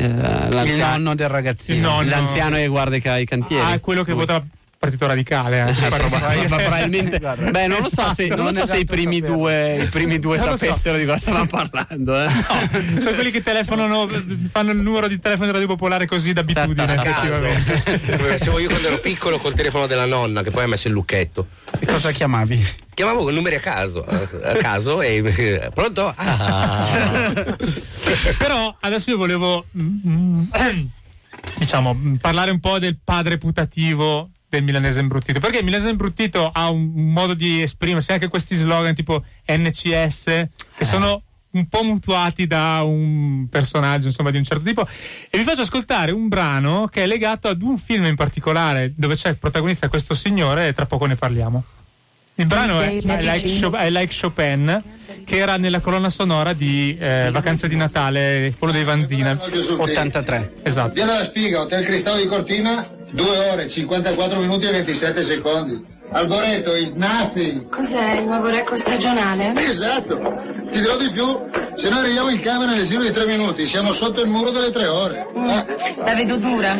[0.00, 1.76] eh, l'anziano, Il nonno del ragazzino.
[1.76, 2.08] Il nonno.
[2.08, 3.72] l'anziano che guarda i, cantieri.
[3.72, 4.20] Ah, quello che Lui.
[4.20, 4.44] vota
[4.80, 5.58] Partito Radicale.
[5.66, 5.70] eh.
[5.72, 8.78] Eh, proba- proba- probabilmente beh non lo so Esatto, se, non non lo so se
[8.78, 9.36] i tanto primi saperlo.
[9.36, 10.56] due, i primi due lo so.
[10.56, 12.28] sapessero di cosa stavamo parlando eh.
[12.98, 14.08] Sono quelli che telefonano,
[14.50, 17.98] fanno il numero di telefono di Radio Popolare così d'abitudine, effettivamente.
[18.38, 21.48] Facevo io quando ero piccolo col telefono della nonna che poi ha messo il lucchetto.
[21.78, 22.66] E cosa chiamavi?
[22.94, 26.10] Chiamavo con numeri a caso, a caso e pronto?
[26.16, 26.88] Ah.
[28.38, 30.42] Però adesso io volevo mm, mm,
[31.58, 36.68] diciamo parlare un po' del padre putativo del milanese imbruttito perché il milanese imbruttito ha
[36.68, 40.24] un, modo di esprimersi anche questi slogan tipo NCS
[40.74, 44.86] che sono un po' mutuati da un personaggio insomma di un certo tipo
[45.30, 49.14] e vi faccio ascoltare un brano che è legato ad un film in particolare dove
[49.14, 51.64] c'è il protagonista questo signore e tra poco ne parliamo
[52.40, 54.82] il brano è I like, Chop- I Like Chopin,
[55.26, 59.38] che era nella colonna sonora di eh, Vacanze di Natale, quello dei Vanzina.
[59.38, 60.54] 83.
[60.62, 60.94] Esatto.
[60.94, 65.98] Via della Spiga, Hotel Cristallo di Cortina, 2 ore, 54 minuti e 27 secondi.
[66.12, 67.68] Alboreto is nothing.
[67.68, 69.52] Cos'è il nuovo record stagionale?
[69.56, 70.18] Esatto,
[70.70, 71.40] ti dirò di più,
[71.74, 74.70] se noi arriviamo in camera nel giro di 3 minuti, siamo sotto il muro delle
[74.70, 75.26] 3 ore.
[75.34, 75.94] Eh?
[76.04, 76.76] La vedo dura.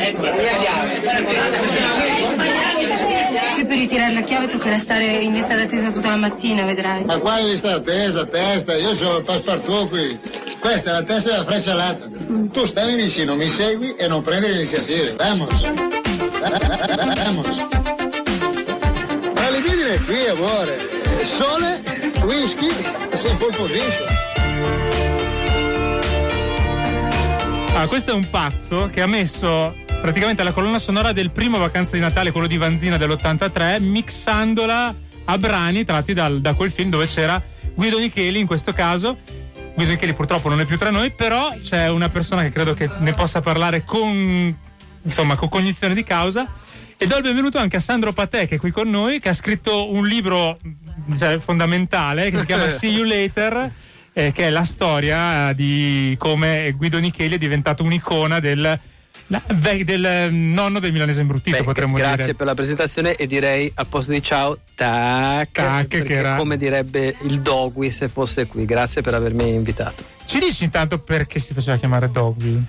[3.55, 7.05] Qui per ritirare la chiave toccherà stare in lista d'attesa tutta la mattina, vedrai.
[7.05, 8.75] Ma quale lista attesa, testa?
[8.77, 10.19] Io ho il passepartout qui.
[10.59, 12.09] Questa è la testa della freccialata.
[12.51, 15.15] Tu stai vicino, mi segui e non prendi le iniziative.
[15.15, 16.10] Vamos.
[16.41, 17.67] Vamos.
[19.91, 20.79] È qui, amore.
[21.25, 21.83] Sole,
[22.23, 22.69] whisky
[23.11, 24.07] e sei pole position.
[27.75, 31.97] Ah, questo è un pazzo che ha messo praticamente la colonna sonora del primo Vacanze
[31.97, 37.07] di Natale, quello di Vanzina dell'83, mixandola a brani tratti dal- da quel film dove
[37.07, 37.43] c'era
[37.75, 39.19] Guido Nicheli in questo caso.
[39.75, 42.89] Guido Nicheli purtroppo non è più tra noi, però c'è una persona che credo che
[42.99, 44.57] ne possa parlare con,
[45.03, 46.47] insomma, con cognizione di causa.
[46.97, 49.35] E do il benvenuto anche a Sandro Patè che è qui con noi, che ha
[49.35, 50.59] scritto un libro
[51.19, 53.71] cioè, fondamentale che si chiama See You Later,
[54.13, 58.79] eh, che è la storia di come Guido Nicheli è diventato un'icona del,
[59.27, 62.35] del eh, nonno del milanese imbruttito, Beh, potremmo grazie dire.
[62.35, 67.17] per la presentazione e direi al posto di ciao, tac, Tac, che era- come direbbe
[67.23, 68.67] il Dogui se fosse qui.
[68.67, 70.05] Grazie per avermi invitato.
[70.27, 72.63] Ci dici intanto perché si faceva chiamare Doggy?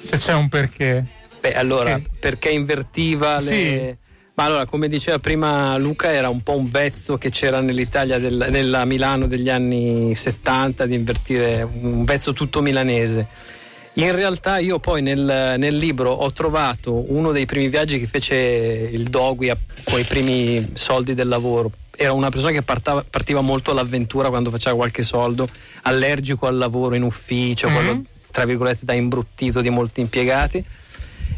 [0.00, 1.18] Se c'è un perché.
[1.40, 3.40] Beh, allora, Che- perché invertiva le...
[3.40, 4.08] Sì.
[4.34, 8.46] Ma allora, come diceva prima Luca, era un po' un vezzo che c'era nell'Italia, del-
[8.48, 13.26] nella Milano degli anni 70, di invertire un vezzo tutto milanese.
[13.94, 18.34] In realtà io poi nel, nel libro ho trovato uno dei primi viaggi che fece
[18.36, 19.50] il Dogui
[19.84, 21.70] con i primi soldi del lavoro.
[21.94, 25.46] Era una persona che partava- partiva molto all'avventura quando faceva qualche soldo,
[25.82, 27.74] allergico al lavoro in ufficio, Mhm.
[27.74, 30.64] quello tra virgolette da imbruttito di molti impiegati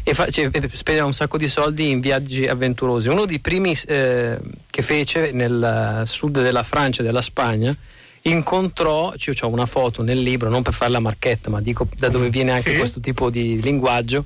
[0.03, 3.07] e, fa- cioè, spendeva un sacco di soldi in viaggi avventurosi.
[3.07, 4.37] Uno dei primi eh,
[4.69, 7.75] che fece nel sud della Francia e della Spagna
[8.23, 12.09] incontrò, ci- ho una foto nel libro, non per fare la marchetta, ma dico da
[12.09, 12.77] dove viene anche Sì.
[12.77, 14.25] questo tipo di linguaggio,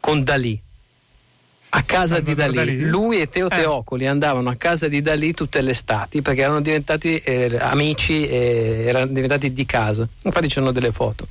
[0.00, 0.60] con Dalì.
[1.70, 2.34] A casa di.
[2.34, 2.80] Dalì?
[2.80, 3.56] Lui e Teo Eh.
[3.56, 8.84] Teocoli andavano a casa di Dalì tutte le estati perché erano diventati eh, amici e
[8.86, 10.08] erano diventati di casa.
[10.22, 11.26] Infatti c'erano delle foto.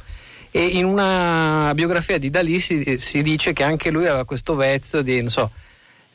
[0.51, 5.01] E in una biografia di Dalì si, si dice che anche lui aveva questo vezzo
[5.01, 5.51] di, non so,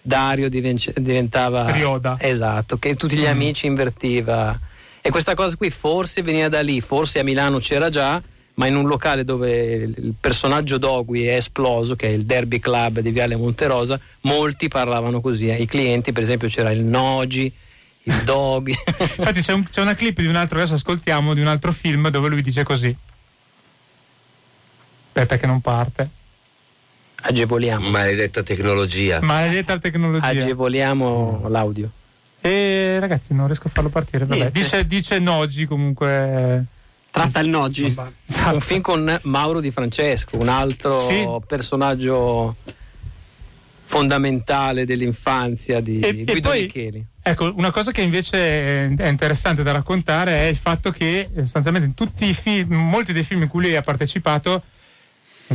[0.01, 1.71] Dario diven- diventava...
[1.71, 2.17] Rioda.
[2.19, 3.29] Esatto, che tutti gli Mm.
[3.29, 4.59] amici invertiva.
[5.01, 8.21] E questa cosa qui forse veniva da lì, forse a Milano c'era già,
[8.55, 13.01] ma in un locale dove il personaggio Dogui è esploso, che è il Derby Club
[13.01, 15.49] di Viale Monterosa, molti parlavano così.
[15.49, 15.57] eh.
[15.57, 17.51] I clienti, per esempio, c'era il Nogi,
[18.05, 18.75] il Dogui.
[18.99, 22.09] Infatti c'è, un- c'è una clip di un altro, adesso ascoltiamo, di un altro film
[22.09, 22.95] dove lui dice così.
[25.15, 26.09] Aspetta che non parte.
[27.25, 27.91] Agevoliamo.
[27.91, 29.21] Maledetta tecnologia.
[29.21, 30.25] Maledetta tecnologia.
[30.27, 31.91] Agevoliamo l'audio.
[32.41, 34.25] E ragazzi, non riesco a farlo partire.
[34.25, 34.51] Vabbè.
[34.51, 36.65] Dice, dice Nogi comunque.
[37.11, 37.85] Tratta il Nogi.
[37.85, 38.55] Esatto.
[38.55, 41.29] Un film con Mauro Di Francesco, un altro Sì.
[41.47, 42.57] personaggio
[43.85, 47.05] fondamentale dell'infanzia di E- e Guido poi- Micheli.
[47.23, 48.39] Ecco, una cosa che invece
[48.97, 53.13] è interessante da raccontare è il fatto che eh, sostanzialmente in tutti i film, molti
[53.13, 54.63] dei film in cui lui ha partecipato,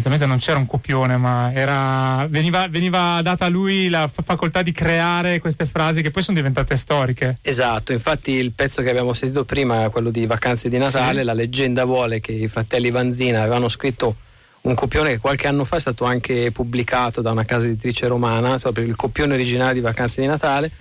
[0.01, 4.61] sostanzialmente non c'era un copione, ma era, veniva, veniva data a lui la fa- facoltà
[4.61, 7.37] di creare queste frasi che poi sono diventate storiche.
[7.41, 11.25] Esatto, infatti il pezzo che abbiamo sentito prima, quello di Vacanze di Natale, Sì.
[11.25, 14.15] la leggenda vuole che i fratelli Vanzina avevano scritto
[14.61, 18.59] un copione che qualche anno fa è stato anche pubblicato da una casa editrice romana,
[18.59, 20.71] proprio il copione originale di Vacanze di Natale.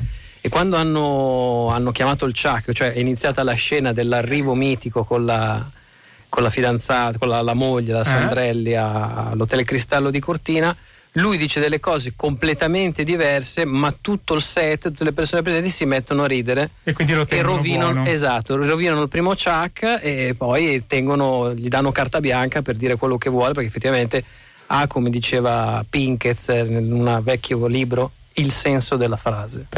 [0.40, 5.24] E quando hanno, hanno chiamato il Chuck, cioè è iniziata la scena dell'arrivo mitico con
[5.24, 5.64] la,
[6.36, 10.76] con la fidanzata, con la, la moglie, la Sandrelli, a- all'Hotel Cristallo di Cortina,
[11.12, 15.86] lui dice delle cose completamente diverse, ma tutto il set, tutte le persone presenti si
[15.86, 18.10] mettono a ridere E quindi lo e rovinano, buono.
[18.10, 23.16] esatto, rovinano il primo Chuck e poi tengono, gli danno carta bianca per dire quello
[23.16, 24.22] che vuole, perché effettivamente
[24.66, 29.68] ha, come diceva Pinkett in un vecchio libro, il senso della frase.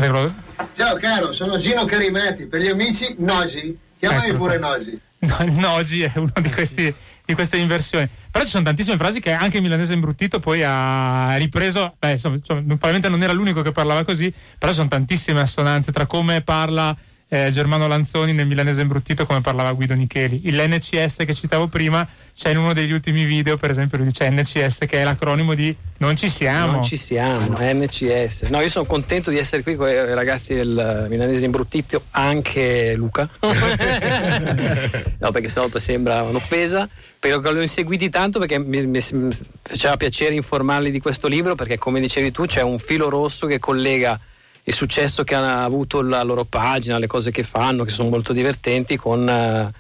[0.75, 4.39] Ciao caro, sono Gino Carimati, per gli amici Nosi, chiamami Ecco.
[4.39, 5.01] pure Nosi.
[5.21, 8.09] No, il Nogi è una di, questi- di queste inversioni.
[8.31, 11.97] Però ci sono tantissime frasi che anche il milanese imbruttito poi ha ripreso.
[11.99, 15.91] Beh, insomma, insomma, probabilmente non era l'unico che parlava così, però ci sono tantissime assonanze
[15.91, 16.97] tra come parla
[17.29, 20.43] eh, Germano Lanzoni nel milanese imbruttito, come parlava Guido Nicheli.
[20.45, 24.31] Il NCS che citavo prima, c'è in uno degli ultimi video, per esempio, lui dice
[24.31, 26.73] NCS, che è l'acronimo di Non ci siamo.
[26.73, 28.45] Non ci siamo, NCS.
[28.45, 33.29] No, io sono contento di essere qui con i ragazzi del Milanese Imbruttito, anche Luca.
[33.41, 36.89] no, perché sennò sembra un'offesa.
[37.21, 41.57] Però che l'ho inseguiti tanto perché mi, mi- mi faceva piacere informarli di questo libro,
[41.57, 44.19] perché come dicevi tu c'è un filo rosso che collega
[44.69, 48.35] il successo che hanno avuto la loro pagina, le cose che fanno, che sono molto
[48.35, 49.73] divertenti, con eh,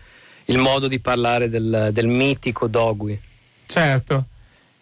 [0.47, 3.21] il modo di parlare del, del mitico Dogui.
[3.67, 4.25] Certo.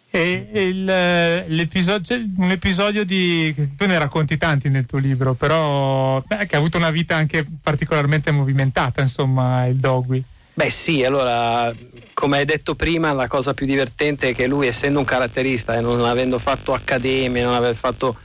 [0.09, 3.53] E il, eh, l'episodio, un episodio di.
[3.75, 6.23] Tu ne racconti tanti nel tuo libro, però.
[6.25, 10.23] beh, che ha avuto una vita anche particolarmente movimentata, insomma, il Dogui.
[10.53, 11.71] Beh sì, allora
[12.13, 15.81] come hai detto prima la cosa più divertente è che lui essendo un caratterista e
[15.81, 18.17] non avendo fatto accademia, non aver fatto...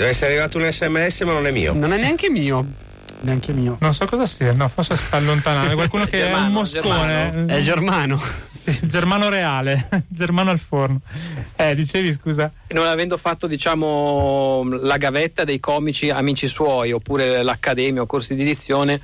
[0.00, 1.74] Deve essere arrivato un sms ma non è mio.
[1.74, 2.66] Non è neanche mio.
[3.20, 3.76] Neanche mio.
[3.80, 5.74] Non so cosa sia, no, forse si sta allontanando.
[5.74, 7.30] Qualcuno che è un Germano, moscone.
[7.30, 7.52] Germano.
[7.52, 8.22] È Germano.
[8.50, 11.02] Sì, Germano reale, Germano al forno.
[11.54, 12.50] Eh, dicevi scusa.
[12.68, 18.40] Non avendo fatto diciamo la gavetta dei comici amici suoi oppure l'accademia o corsi di
[18.40, 19.02] edizione,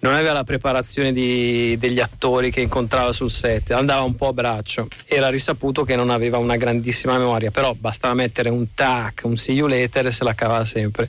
[0.00, 4.32] non aveva la preparazione di- degli attori che incontrava sul set, andava un po' a
[4.32, 4.88] braccio.
[5.06, 9.54] Era risaputo che non aveva una grandissima memoria, però bastava mettere un tac, un see
[9.56, 11.08] you later e se la cavava sempre.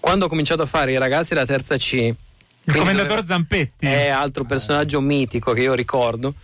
[0.00, 2.16] Quando ho cominciato a fare i ragazzi della terza C, Il
[2.72, 3.86] commendatore doveva- Zampetti.
[3.86, 6.34] è altro personaggio mitico che io ricordo.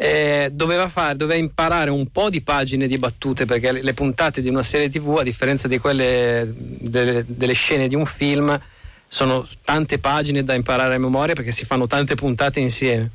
[0.00, 4.40] eh, doveva, fare, doveva imparare un po' di pagine di battute perché le, le puntate
[4.40, 8.56] di una serie tv a differenza di quelle delle, delle scene di un film
[9.08, 13.10] sono tante pagine da imparare a memoria perché si fanno tante puntate insieme.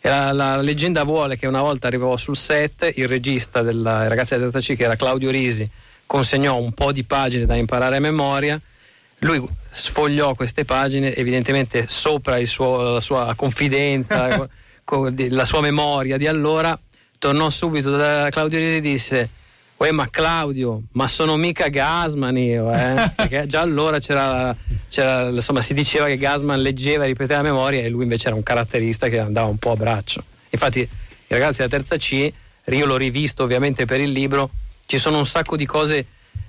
[0.00, 4.08] E la, la leggenda vuole che una volta arrivò sul set il regista della i
[4.08, 5.68] ragazzi della Terza C che era Claudio Risi
[6.06, 8.60] consegnò un po' di pagine da imparare a memoria.
[9.18, 14.48] Lui sfogliò queste pagine, evidentemente sopra suo- la sua confidenza,
[15.28, 16.78] la sua memoria di allora,
[17.18, 19.28] tornò subito da Claudio Risi e disse
[19.78, 23.12] Uè ma Claudio, ma sono mica Gasman io, eh?
[23.14, 24.54] Perché già allora c'era,
[24.88, 28.34] c'era- insomma, si diceva che Gasman leggeva e ripeteva a memoria e lui invece era
[28.36, 30.24] un caratterista che andava un po' a braccio.
[30.50, 30.88] Infatti i
[31.28, 32.32] ragazzi della terza C,
[32.64, 34.50] io l'ho rivisto ovviamente per il libro,
[34.86, 36.06] ci sono un sacco di cose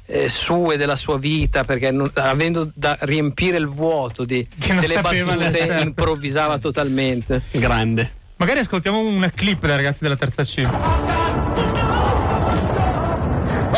[0.08, 4.94] eh, sue della sua vita perché non- avendo da riempire il vuoto di, non delle
[4.94, 5.82] sapeva battute leggere.
[5.82, 10.66] improvvisava totalmente grande Magari ascoltiamo una clip dei ragazzi della terza C.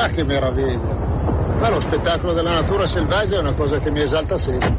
[0.01, 0.79] Ma che meraviglia!
[1.59, 4.73] Ma lo spettacolo della natura selvaggia è una cosa che mi esalta sempre.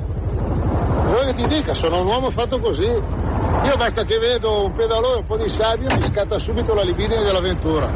[1.06, 2.88] Vuoi che ti dica, sono un uomo fatto così.
[2.88, 6.82] Io basta che vedo un pedalò e un po' di sabbia mi scatta subito la
[6.82, 7.88] libidine dell'avventura.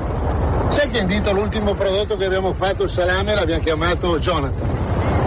[0.69, 4.69] Sai che in dito l'ultimo prodotto che abbiamo fatto, il salame, l'abbiamo chiamato Jonathan.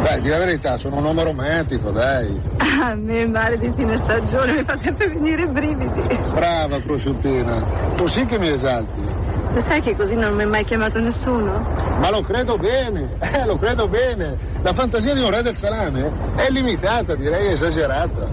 [0.02, 2.34] Dai, di la verità, sono un uomo romantico, dai.
[2.82, 6.18] A me il mare di fine stagione mi fa sempre venire i brividi.
[6.32, 7.62] Brava prosciuttina,
[7.98, 9.28] tu sì che mi esalti.
[9.54, 11.66] Lo sai che così non mi ha mai chiamato nessuno?
[12.00, 14.38] Ma lo credo bene, eh, lo credo bene.
[14.62, 18.28] La fantasia di un re del salame è limitata, direi esagerata.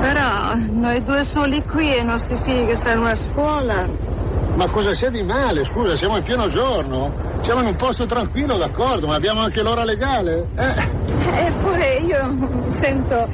[0.00, 3.86] Però noi due soli qui e i nostri figli che stanno a scuola.
[4.54, 5.64] Ma cosa c'è di male?
[5.64, 7.12] Scusa, siamo in pieno giorno.
[7.42, 10.46] Siamo in un posto tranquillo, d'accordo, ma abbiamo anche l'ora legale.
[10.56, 11.04] Eh,
[11.46, 13.28] Eppure io mi sento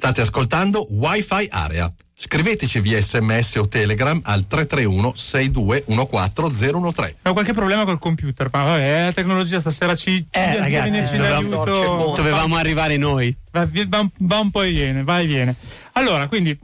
[0.00, 1.92] State ascoltando Wi-Fi Area.
[2.14, 7.14] Scriveteci via sms o telegram al 331 6214013.
[7.24, 11.64] Ho qualche problema col computer, ma vabbè, la tecnologia stasera ci, ci Eh, ragazzi, dovevamo-
[11.64, 12.12] d'aiuto.
[12.16, 13.36] dovevamo arrivare noi.
[13.50, 15.54] Va, va- va un po' e viene, va e viene.
[15.92, 16.58] Allora, quindi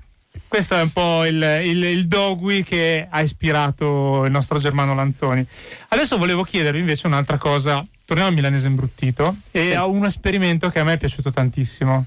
[0.49, 5.47] questo è un po' il, il, il dogui che ha ispirato il nostro Germano Lanzoni.
[5.89, 7.85] Adesso volevo chiedervi invece un'altra cosa.
[8.07, 12.07] Torniamo al milanese imbruttito e a un esperimento che a me è piaciuto tantissimo.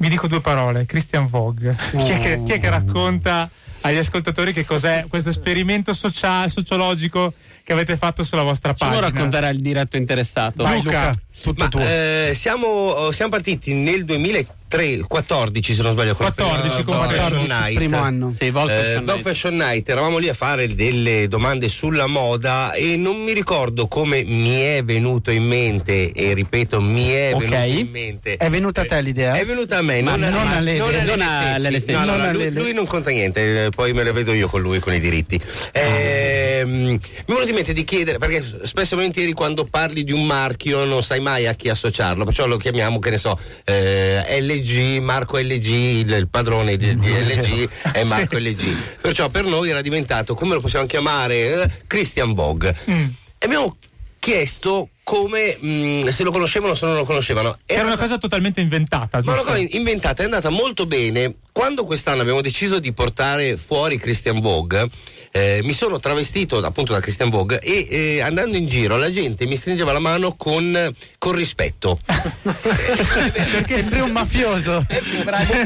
[0.00, 1.76] Vi dico due parole, Christian Vogue.
[1.76, 3.50] Chi, è che, chi è che racconta
[3.82, 7.32] agli ascoltatori che cos'è questo esperimento sociale, sociologico
[7.64, 9.00] che avete fatto sulla vostra pagina?
[9.00, 10.62] raccontare al diretto interessato.
[10.62, 11.16] Vai, Luca.
[11.56, 14.04] Ma, eh, siamo, siamo partiti nel
[14.68, 17.74] 2014 se non sbaglio con 14, con Vogue 14, Fashion Night.
[17.74, 18.32] primo anno.
[18.36, 19.20] Sì, Vogue Eh, Fashion.
[19.22, 24.22] Fashion Night, eravamo lì a fare delle domande sulla moda e non mi ricordo come
[24.24, 27.40] mi è venuto in mente e ripeto mi è Ok.
[27.48, 29.34] venuto in mente È venuta a te l'idea?
[29.34, 30.80] è venuta a me Ma non, non a non a non Lele
[31.24, 31.62] a Sensi.
[31.62, 31.92] Lele Sensi.
[31.92, 32.60] No, no, Non no, a lui, Lele.
[32.60, 35.40] lui non conta niente eh, poi me le vedo io con lui con i diritti.
[35.72, 40.26] Ehm, mi venuto in mente di chiedere perché spesso e volentieri quando parli di un
[40.26, 44.98] marchio non sai mai a chi associarlo perciò lo chiamiamo che ne so eh, LG
[45.00, 49.80] Marco LG il, il padrone di, di LG è Marco LG perciò per noi era
[49.80, 52.74] diventato come lo possiamo chiamare Eh, Christian Vogue.
[52.90, 53.04] Mm.
[53.38, 53.76] e abbiamo
[54.18, 58.60] chiesto come mh, se lo conoscevano o se non lo conoscevano Era una cosa totalmente
[58.60, 59.44] inventata, ma una giusto?
[59.44, 61.34] cosa inventata, è andata molto bene.
[61.50, 64.88] Quando quest'anno abbiamo deciso di portare fuori Christian Vogue,
[65.32, 69.46] eh, mi sono travestito appunto da Christian Vogue e eh, andando in giro la gente
[69.46, 71.98] mi stringeva la mano con, con rispetto.
[72.42, 74.86] Perché sembri un mafioso.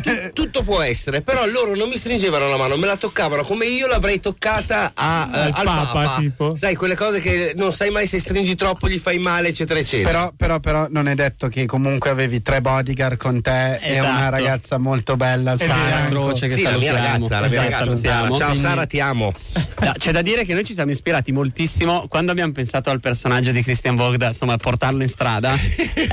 [0.03, 3.66] Tu- tutto può essere, però loro non mi stringevano la mano, me la toccavano come
[3.66, 6.57] io l'avrei toccata a, eh, Al al Papa, Papa.
[6.57, 10.11] Sai, quelle cose che non sai mai se stringi troppo gli fai male, eccetera, eccetera.
[10.11, 14.11] Però, però, però non è detto che comunque avevi tre bodyguard con te e Esatto.
[14.11, 16.05] una ragazza molto bella al Sara.
[16.07, 17.28] Croce che sì, la mia salutiamo.
[17.28, 18.14] ragazza, la mia Esatto, ragazza Sara.
[18.16, 18.37] salutiamo.
[18.37, 19.32] Ciao Quindi- Sara, ti amo.
[19.80, 23.51] No, c'è da dire che noi ci siamo ispirati moltissimo quando abbiamo pensato al personaggio
[23.53, 25.55] di Christian Vogue da insomma portarlo in strada.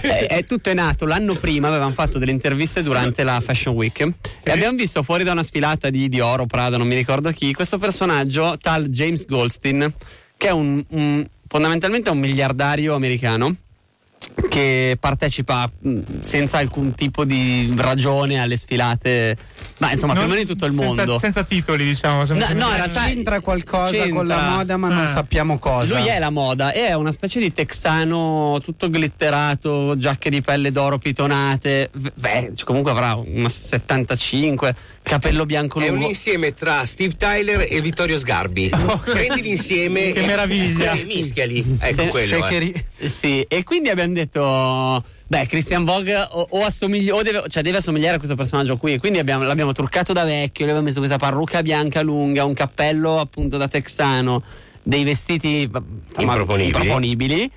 [0.01, 3.99] è, è- tutto è nato l'anno prima, avevamo fatto delle interviste durante la Fashion Week
[4.43, 7.53] e abbiamo visto fuori da una sfilata di Dior o Prada, non mi ricordo chi,
[7.53, 9.93] questo personaggio tal James Goldstein
[10.37, 11.25] che è un, un-
[11.55, 13.53] fondamentalmente un miliardario americano
[14.49, 19.35] che partecipa mh, senza alcun tipo di ragione alle sfilate,
[19.79, 21.17] ma insomma più o Non- meno in tutto il senza- mondo.
[21.17, 22.23] Senza titoli, diciamo.
[22.25, 24.13] No, no, in realtà C'entra qualcosa c'entra.
[24.15, 25.07] con la moda, ma non Ah.
[25.07, 25.99] sappiamo cosa.
[25.99, 30.97] Lui è la moda, è una specie di texano tutto glitterato, giacche di pelle d'oro
[30.99, 31.89] pitonate.
[32.13, 36.09] Beh, comunque avrà una 75, capello bianco È un lungo.
[36.09, 38.69] insieme tra Steve Tyler e Vittorio Sgarbi.
[39.03, 40.93] Prendili insieme Che e- meraviglia.
[40.93, 41.77] e mischiali.
[41.79, 42.47] Ecco Se- quello.
[42.47, 42.85] eh.
[43.09, 45.03] Sì, e quindi abbiamo detto.
[45.27, 48.97] Beh, Christian Vogue o, o o deve, cioè deve assomigliare a questo personaggio qui.
[48.99, 53.17] Quindi abbiamo- l'abbiamo truccato da vecchio, gli abbiamo messo questa parrucca bianca lunga, un cappello
[53.19, 54.43] appunto da texano,
[54.83, 55.69] dei vestiti
[56.17, 56.65] Improponibili.
[56.65, 57.51] improponibili.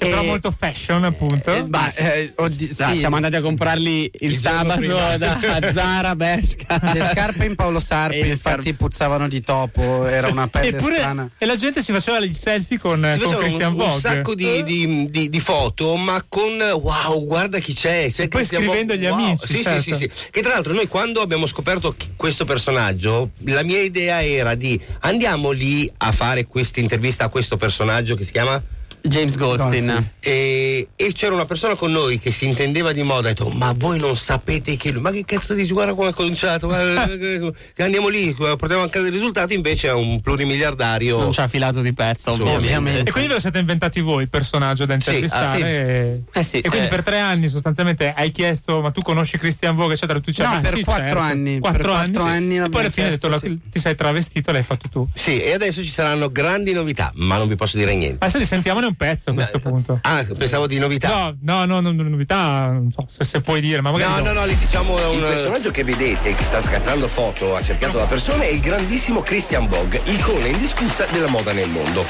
[0.00, 1.52] Che però E- molto fashion, appunto.
[1.52, 2.96] Eh, ma, eh, oddio, sì.
[2.96, 4.80] siamo andati a comprarli il, Il sabato
[5.18, 6.80] da a Zara, Bershka.
[6.94, 11.28] Le scarpe in Paolo Sarpi, E infatti puzzavano di topo, era una pelle Eppure, strana.
[11.36, 13.92] e la gente si faceva il selfie con, Si con facevano Christian un, Vogue.
[13.92, 18.08] un sacco di, di- di- di foto, ma con wow, guarda chi c'è.
[18.10, 19.24] c'è E poi Christian scrivendo Vogue, agli wow.
[19.28, 19.80] amici, Sì, certo.
[19.82, 20.30] sì, sì, sì.
[20.30, 25.50] Che tra l'altro noi quando abbiamo scoperto questo personaggio, la mia idea era di andiamo
[25.50, 28.62] lì a fare questa intervista a questo personaggio che si chiama
[29.02, 29.70] James Goldstein.
[29.86, 30.10] Goldstein.
[30.20, 33.48] E, e c'era una persona con noi che si intendeva di moda e ha detto
[33.50, 36.68] ma voi non sapete che lui ma che cazzo dici guarda come è cominciato
[37.78, 41.92] andiamo lì portiamo anche dei risultati invece è un plurimiliardario Non ci ha filato di
[41.92, 42.66] pezzo, Assolutamente.
[42.66, 43.08] ovviamente.
[43.08, 45.46] E quindi ve lo siete inventati voi il personaggio da intervistare.
[45.46, 45.60] ah, sì.
[45.62, 46.20] e...
[46.32, 46.90] Eh sì, e quindi eh.
[46.90, 50.20] per tre anni sostanzialmente hai chiesto, ma tu conosci Christian Vogue, eccetera.
[50.20, 52.28] Tu No, "Ah, per sì, quattro certo." anni, per Quattro quattro sì.
[52.28, 53.58] anni E poi alla fine hai detto, chiesto, la- sì.
[53.70, 55.08] ti sei travestito, l'hai fatto tu.
[55.14, 58.44] sì e adesso ci saranno grandi novità ma non vi posso dire niente Ma se
[58.44, 59.98] sentiamone un pezzo a questo punto.
[60.02, 61.08] ah pensavo di novità
[61.42, 64.10] No, no, no, no, no, novità, non so se, se puoi dire, ma magari.
[64.10, 64.32] No, dopo.
[64.32, 68.06] no, no, li diciamo Il un personaggio che vedete, che sta scattando foto accerchiato da
[68.06, 72.04] persone, è il grandissimo Christian Vogue, icona indiscussa della moda nel mondo.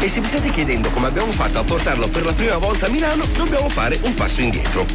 [0.00, 2.88] E se vi state chiedendo come abbiamo fatto a portarlo per la prima volta a
[2.88, 4.86] Milano, dobbiamo fare un passo indietro.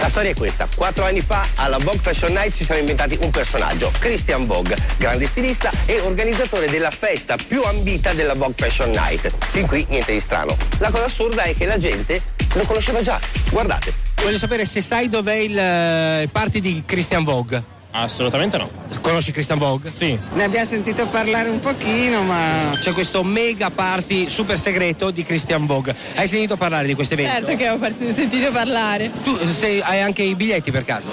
[0.00, 0.68] La storia è questa.
[0.74, 5.26] Quattro anni fa alla Vogue Fashion Night ci siamo inventati un personaggio, Christian Vogue, grande
[5.26, 9.30] stilista e organizzatore della festa più ambita della Vogue Fashion Night.
[9.50, 10.56] Fin qui niente di strano.
[10.78, 12.22] La cosa assurda è che la gente
[12.54, 13.18] lo conosceva già.
[13.50, 13.92] Guardate.
[14.22, 17.77] Voglio sapere se sai dov'è il, eh, party di Christian Vogue.
[18.02, 18.70] Assolutamente no.
[19.00, 19.90] Conosci Christian Vogue?
[19.90, 20.18] Sì.
[20.34, 22.72] Ne abbiamo sentito parlare un pochino, ma.
[22.80, 25.94] C'è questo mega party super segreto di Christian Vogue.
[26.14, 27.32] Hai sentito parlare di questo evento?
[27.32, 29.10] Certo che ho part- sentito parlare.
[29.22, 31.06] Tu sei- hai anche i biglietti per caso?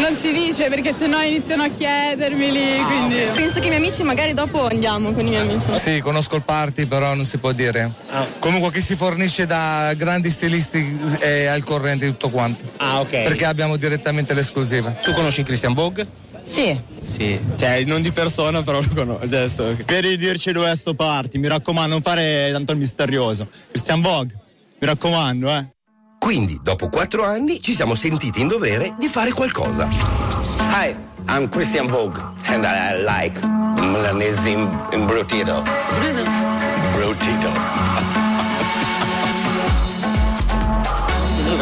[0.00, 3.16] Non si dice perché sennò iniziano a chiedermeli, Ah, quindi.
[3.34, 5.66] Penso che i miei amici magari dopo andiamo con i miei amici.
[5.78, 7.92] Sì, conosco il party, però non si può dire.
[8.10, 8.26] Ah.
[8.38, 12.64] Comunque che si fornisce da grandi stilisti e al corrente tutto quanto.
[12.78, 13.10] Ah, ok.
[13.22, 14.90] Perché abbiamo direttamente l'esclusiva.
[15.02, 16.06] Tu conosci Christian Vogue?
[16.42, 16.80] Sì.
[17.02, 17.40] Sì.
[17.56, 19.22] Cioè, non di persona, però lo conosco.
[19.22, 19.76] Adesso.
[19.84, 23.48] Per dirci dove è sto party, mi raccomando, non fare tanto il misterioso.
[23.70, 24.34] Christian Vogue,
[24.78, 25.66] mi raccomando, eh.
[26.18, 29.88] Quindi, dopo quattro anni, ci siamo sentiti in dovere di fare qualcosa.
[30.70, 30.94] Hi,
[31.28, 35.62] I'm Christian Vogue and I like milanese in, imbruttito.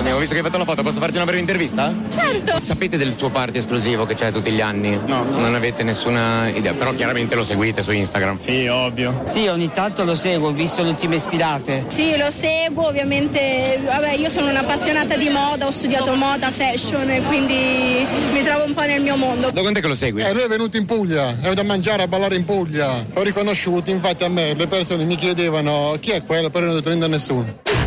[0.00, 1.92] Scusami, ho visto che hai fatto una foto, posso farti una breve intervista?
[2.08, 2.58] Certo.
[2.62, 4.98] Sapete del suo party esclusivo che c'è tutti gli anni?
[5.04, 5.24] No.
[5.24, 8.38] Non avete nessuna idea, però chiaramente lo seguite su Instagram.
[8.38, 9.20] Sì, ovvio.
[9.26, 11.84] Sì, ogni tanto lo seguo, ho visto le ultime ispirate.
[11.88, 13.78] Sì, lo seguo, ovviamente.
[13.84, 18.72] Vabbè, io sono un'appassionata di moda, ho studiato moda, fashion, e quindi mi trovo un
[18.72, 19.50] po' nel mio mondo.
[19.50, 20.22] Da quant'è che lo segui?
[20.22, 23.04] Eh, lui è venuto in Puglia, è venuto a mangiare, a ballare in Puglia.
[23.12, 26.80] L'ho riconosciuto, infatti a me le persone mi chiedevano chi è quello, però non ho
[26.80, 27.79] detto nessuno.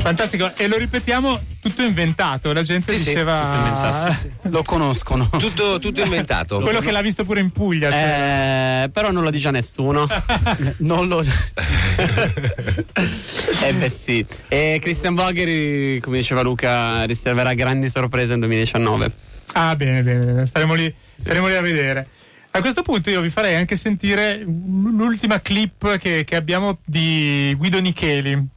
[0.00, 2.52] Fantastico, e lo ripetiamo tutto inventato.
[2.54, 3.38] La gente Sì, sì, diceva.
[3.40, 5.28] tutto inventato, sì, Lo conoscono.
[5.28, 6.58] Tutto, tutto inventato.
[6.60, 7.90] Quello che l'ha visto pure in Puglia.
[7.90, 8.82] Cioè.
[8.84, 10.06] Eh, però non lo dice a nessuno.
[10.78, 11.20] non lo.
[13.62, 14.24] eh beh sì.
[14.48, 19.12] E Christian Vogheri, come diceva Luca, riserverà grandi sorprese nel 2019.
[19.52, 20.46] Ah, bene, bene, bene.
[20.46, 22.06] Staremo lì, staremo lì a vedere.
[22.52, 27.78] A questo punto io vi farei anche sentire l'ultima clip che, che abbiamo di Guido
[27.80, 28.48] Nicheli.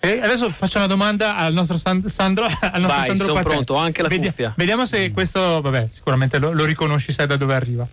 [0.00, 2.44] E adesso faccio una domanda al nostro San- Sandro.
[2.60, 3.48] Al nostro Vai, Sandro sono Patè.
[3.48, 4.52] pronto, anche la Vedi- cuffia.
[4.56, 7.86] Vediamo se questo, vabbè, sicuramente lo, lo riconosci, sai da dove arriva.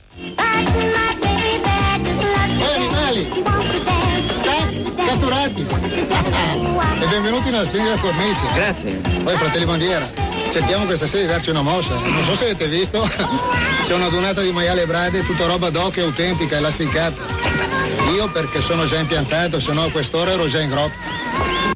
[4.45, 5.05] Eh?
[5.05, 5.65] Catturati!
[7.01, 8.41] e benvenuti nella splendida cornice.
[8.53, 8.91] Grazie.
[9.23, 10.07] Poi fratelli bandiera,
[10.51, 11.95] cerchiamo questa sera di darci una mossa.
[11.95, 13.01] Non so se avete visto,
[13.83, 17.21] c'è una donata di maiale brade, tutta roba d'occhio autentica, elasticata.
[18.15, 21.73] Io perché sono già impiantato, se no a quest'ora ero già in groppa.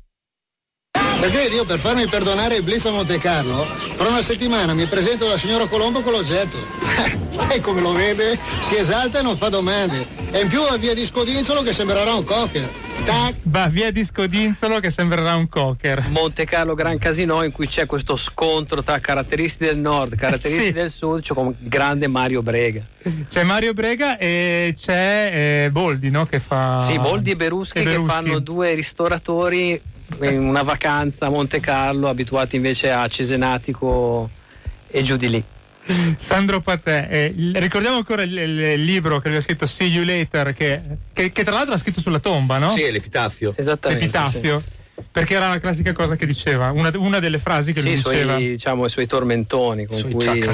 [1.20, 4.86] Perché vedi, io per farmi perdonare il blitz a Monte Carlo, fra una settimana mi
[4.86, 6.57] presento alla signora Colombo con l'oggetto.
[7.51, 10.07] e come lo vede, si esalta e non fa domande.
[10.32, 12.70] E in più va via di scodinzolo che sembrerà un cocker.
[13.03, 13.36] Tac.
[13.43, 16.05] Va via di Scodinzolo che sembrerà un cocker.
[16.09, 20.74] Monte Carlo Gran Casino in cui c'è questo scontro tra caratteristiche del nord, caratteristiche Sì.
[20.74, 22.82] del sud, c'è come grande Mario Brega.
[23.30, 26.26] C'è Mario Brega e c'è eh, Boldi, no?
[26.26, 26.82] Che fa.
[26.82, 28.07] Sì, Boldi e Beruschi, e Beruschi.
[28.07, 29.82] che fanno due ristoratori
[30.22, 34.30] in una vacanza a Monte Carlo, abituati invece a Cesenatico
[34.88, 35.43] e giù di lì.
[36.18, 40.82] Sandro Patè, eh, ricordiamo ancora il, il libro che aveva scritto See You Later, che,
[41.14, 42.70] che- che tra l'altro ha scritto sulla tomba, no?
[42.72, 43.53] Sì, l'epitafio.
[43.55, 44.05] Esattamente.
[44.05, 44.62] L'epitafio.
[45.12, 48.34] Perché era la classica cosa che diceva, una, una delle frasi che Sì, lui diceva.
[48.34, 50.24] suoi, diciamo, i suoi tormentoni con Sui cui...
[50.26, 50.53] chakra.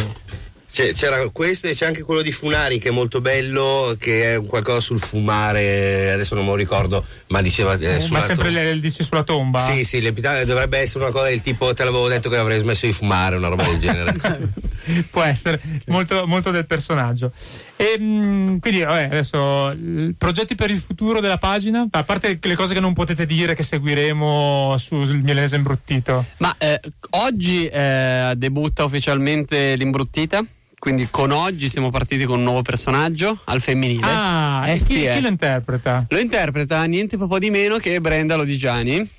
[0.76, 4.36] C'è- c'era questo e c'è anche quello di Funari che è molto bello, che è
[4.36, 7.78] un qualcosa sul fumare, adesso non me lo ricordo, ma diceva...
[7.78, 9.62] eh, Eh, ma sempre le, le dici sulla tomba?
[9.62, 12.88] Sì, sì, l'epitafio dovrebbe essere una cosa del tipo te l'avevo detto che avrei smesso
[12.88, 14.14] di fumare, una roba del genere.
[15.10, 17.32] Può essere molto, molto del personaggio.
[17.78, 19.74] E, mh, quindi, vabbè, adesso
[20.18, 23.64] progetti per il futuro della pagina, a parte le cose che non potete dire che
[23.64, 26.26] seguiremo sul milanese imbruttito.
[26.40, 30.44] Ma eh, oggi eh, debutta ufficialmente l'imbruttita.
[30.86, 34.06] Quindi con oggi siamo partiti con un nuovo personaggio al femminile.
[34.06, 35.20] Ah, Eh e chi, sì, chi eh.
[35.20, 36.06] lo interpreta?
[36.08, 39.10] Lo interpreta niente po' di meno che Brenda Lodigiani.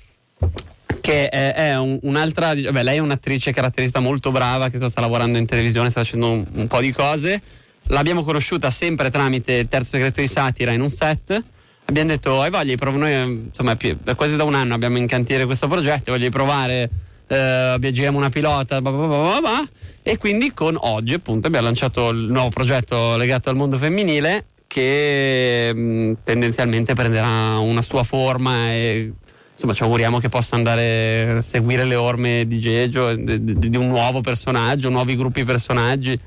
[1.01, 2.53] Che è, è un- un'altra.
[2.55, 6.45] Vabbè, lei è un'attrice caratterista molto brava che sta lavorando in televisione, sta facendo un,
[6.53, 7.41] un po' di cose.
[7.87, 11.43] L'abbiamo conosciuta sempre tramite il terzo segreto di satira in un set.
[11.83, 12.97] Abbiamo detto, hai voglia di provare?
[13.01, 16.89] Noi, eh, insomma, più- quasi da un anno abbiamo in cantiere questo progetto, voglio provare.
[17.29, 19.69] Eh, giriamo una pilota, bla bla bla bla bla,
[20.01, 25.73] e quindi con oggi, appunto, abbiamo lanciato il nuovo progetto legato al mondo femminile che
[25.73, 29.11] mh, tendenzialmente prenderà una sua forma e
[29.53, 33.77] insomma ci auguriamo che possa andare a seguire le orme di Gegio, di, di- di
[33.77, 36.17] un nuovo personaggio, nuovi gruppi personaggi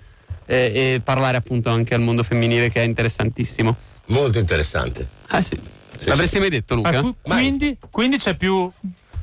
[0.47, 3.77] e, e parlare appunto anche al mondo femminile che è interessantissimo.
[4.07, 5.07] Molto interessante.
[5.29, 5.59] Ah sì.
[6.05, 6.89] L'avresti mai detto Luca?
[6.89, 8.71] Ah, qu- quindi, quindi c'è più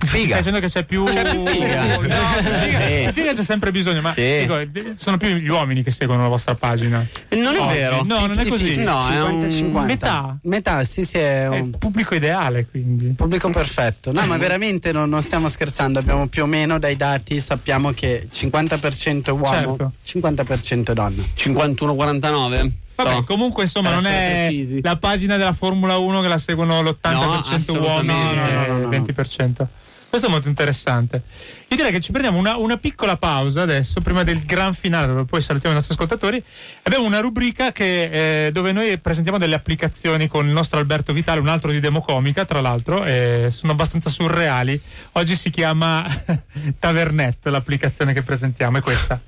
[0.06, 1.04] Stai dicendo che c'è più.
[1.06, 1.84] C'è più figa.
[1.86, 3.10] No, figa, Sì.
[3.14, 4.40] figa c'è sempre bisogno, ma Sì.
[4.42, 4.60] dico,
[4.96, 7.06] sono più gli uomini che seguono la vostra pagina.
[7.30, 7.74] Non è Oggi.
[7.74, 8.04] vero.
[8.06, 8.50] No, non è 50-50.
[8.50, 8.76] così.
[8.84, 9.86] No, è un 50-50.
[9.86, 10.38] Metà.
[10.44, 13.08] Metà, sì, sì, è un pubblico ideale, quindi.
[13.18, 14.12] pubblico perfetto.
[14.12, 18.28] No, ma veramente non, non stiamo scherzando, abbiamo più o meno dai dati, sappiamo che
[18.32, 19.92] 50% uomo, Certo.
[20.06, 21.22] 50% donna.
[21.36, 22.72] 51-49?
[22.96, 24.82] Vabbè, comunque insomma non è precisi.
[24.82, 29.68] la pagina della Formula 1 che la seguono l'80% No, uomini e il 20%.
[30.10, 31.24] Questo è molto interessante.
[31.68, 35.26] Io direi che ci prendiamo una, una piccola pausa adesso, prima del gran finale, dove
[35.26, 36.42] poi salutiamo i nostri ascoltatori.
[36.84, 41.42] Abbiamo una rubrica che, eh, dove noi presentiamo delle applicazioni con il nostro Alberto Vitale,
[41.42, 44.80] un altro di Democomica, tra l'altro, e sono abbastanza surreali.
[45.14, 46.06] Oggi si chiama
[46.80, 49.20] Tavernet, l'applicazione che presentiamo, è questa.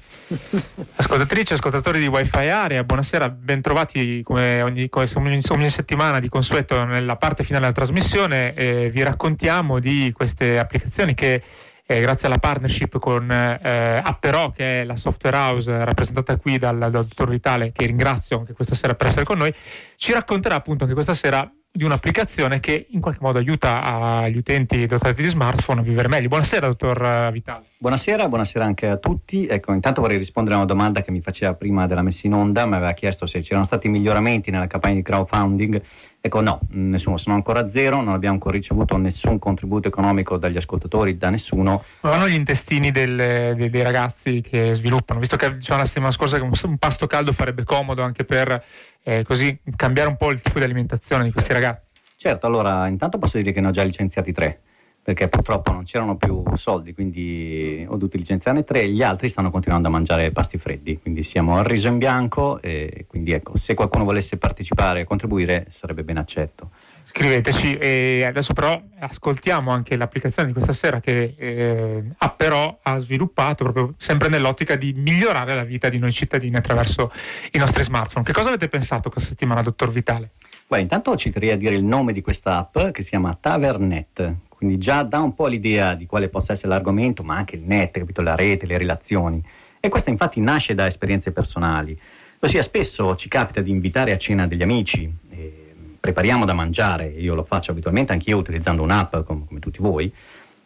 [0.96, 6.84] Ascoltatrici, ascoltatori di Wi-Fi Area, buonasera, bentrovati come ogni, come ogni- ogni settimana di consueto
[6.86, 8.54] nella parte finale della trasmissione.
[8.54, 11.42] eh, vi raccontiamo di queste applicazioni che
[11.84, 16.78] eh, grazie alla partnership con eh, Apperò, che è la software house rappresentata qui dal,
[16.78, 19.52] dal dottor Vitale, che ringrazio anche questa sera per essere con noi,
[19.96, 24.86] ci racconterà appunto anche questa sera di un'applicazione che in qualche modo aiuta agli utenti
[24.88, 26.28] dotati di smartphone a vivere meglio.
[26.28, 27.66] Buonasera, dottor eh, Vitale.
[27.78, 29.46] Buonasera, buonasera anche a tutti.
[29.48, 32.66] Ecco, intanto vorrei rispondere a una domanda che mi faceva prima della messa in onda,
[32.66, 35.82] mi aveva chiesto se c'erano stati miglioramenti nella campagna di crowdfunding.
[36.20, 40.38] Ecco, no, mh, nessuno, sono ancora a zero, non abbiamo ancora ricevuto nessun contributo economico
[40.38, 41.84] dagli ascoltatori, da nessuno.
[42.02, 46.12] Ma vanno gli intestini del- dei, dei ragazzi che sviluppano, visto che dicevamo la settimana
[46.12, 48.62] scorsa che un, un pasto caldo farebbe comodo anche per
[49.10, 51.90] eh, così cambiare un po' il tipo di alimentazione di questi ragazzi.
[52.16, 54.62] Certo, allora intanto posso dire che ne ho già licenziati tre,
[55.02, 59.88] perché purtroppo non c'erano più soldi, quindi ho dovuto licenziarne tre, gli altri stanno continuando
[59.88, 64.04] a mangiare pasti freddi, quindi siamo al riso in bianco e quindi ecco, se qualcuno
[64.04, 66.70] volesse partecipare e contribuire sarebbe ben accetto.
[67.12, 73.64] Scriveteci e adesso però ascoltiamo anche l'applicazione di questa sera che eh, Apperò ha sviluppato
[73.64, 77.12] proprio sempre nell'ottica di migliorare la vita di noi cittadini attraverso
[77.54, 78.24] i nostri smartphone.
[78.24, 80.34] Che cosa avete pensato questa settimana, dottor Vitale?
[80.68, 84.36] Guarda, intanto ci terrei a dire il nome di questa app che si chiama Tavernet,
[84.48, 87.98] quindi già dà un po' l'idea di quale possa essere l'argomento, ma anche il net,
[87.98, 88.22] capito?
[88.22, 89.44] la rete, le relazioni.
[89.80, 92.00] E questa infatti nasce da esperienze personali.
[92.42, 95.59] Ossia, spesso ci capita di invitare a cena degli amici, e
[96.00, 100.12] prepariamo da mangiare, io lo faccio abitualmente anch'io utilizzando un'app come, come tutti voi,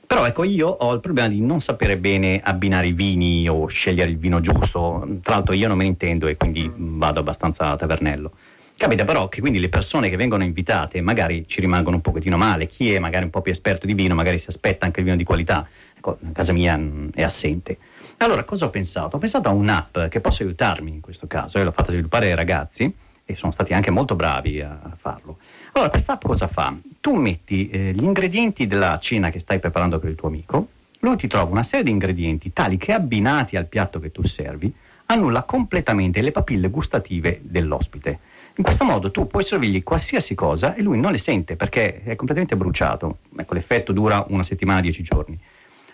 [0.05, 4.11] però ecco io ho il problema di non sapere bene abbinare i vini o scegliere
[4.11, 7.75] il vino giusto, tra l'altro io non me ne intendo e quindi vado abbastanza a
[7.75, 8.31] tavernello.
[8.75, 12.67] Capita però che quindi le persone che vengono invitate magari ci rimangono un pochettino male,
[12.67, 15.17] chi è magari un po' più esperto di vino magari si aspetta anche il vino
[15.17, 17.77] di qualità, ecco, a casa mia mh, è assente.
[18.17, 19.15] Allora cosa ho pensato?
[19.15, 22.36] Ho pensato a un'app che possa aiutarmi in questo caso, io l'ho fatta sviluppare ai
[22.36, 22.93] ragazzi
[23.26, 25.38] e sono stati anche molto bravi a farlo.
[25.74, 26.76] Allora, questa app cosa fa?
[26.99, 30.67] Tu metti eh, gli ingredienti della cena che stai preparando per il tuo amico,
[30.99, 34.74] lui ti trova una serie di ingredienti tali che abbinati al piatto che tu servi
[35.07, 38.19] annulla completamente le papille gustative dell'ospite.
[38.55, 42.15] In questo modo tu puoi servirgli qualsiasi cosa e lui non le sente perché è
[42.15, 43.17] completamente bruciato.
[43.36, 45.38] Ecco, l'effetto dura una settimana, dieci giorni.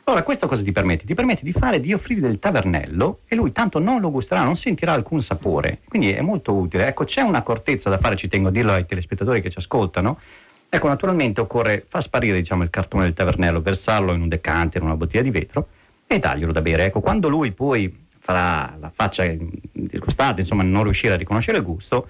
[0.09, 1.05] Allora, questo cosa ti permette?
[1.05, 4.55] Ti permette di fare, di offrirgli del tavernello e lui tanto non lo gusterà, non
[4.55, 5.81] sentirà alcun sapore.
[5.87, 6.87] Quindi è molto utile.
[6.87, 10.19] Ecco, c'è un'accortezza da fare, ci tengo a dirlo ai telespettatori che ci ascoltano.
[10.67, 14.85] Ecco, naturalmente occorre far sparire, diciamo, il cartone del tavernello, versarlo in un decante, in
[14.85, 15.67] una bottiglia di vetro
[16.07, 16.85] e darglielo da bere.
[16.85, 19.31] Ecco, quando lui poi farà la faccia
[19.71, 22.09] disgustata, insomma, non riuscire a riconoscere il gusto,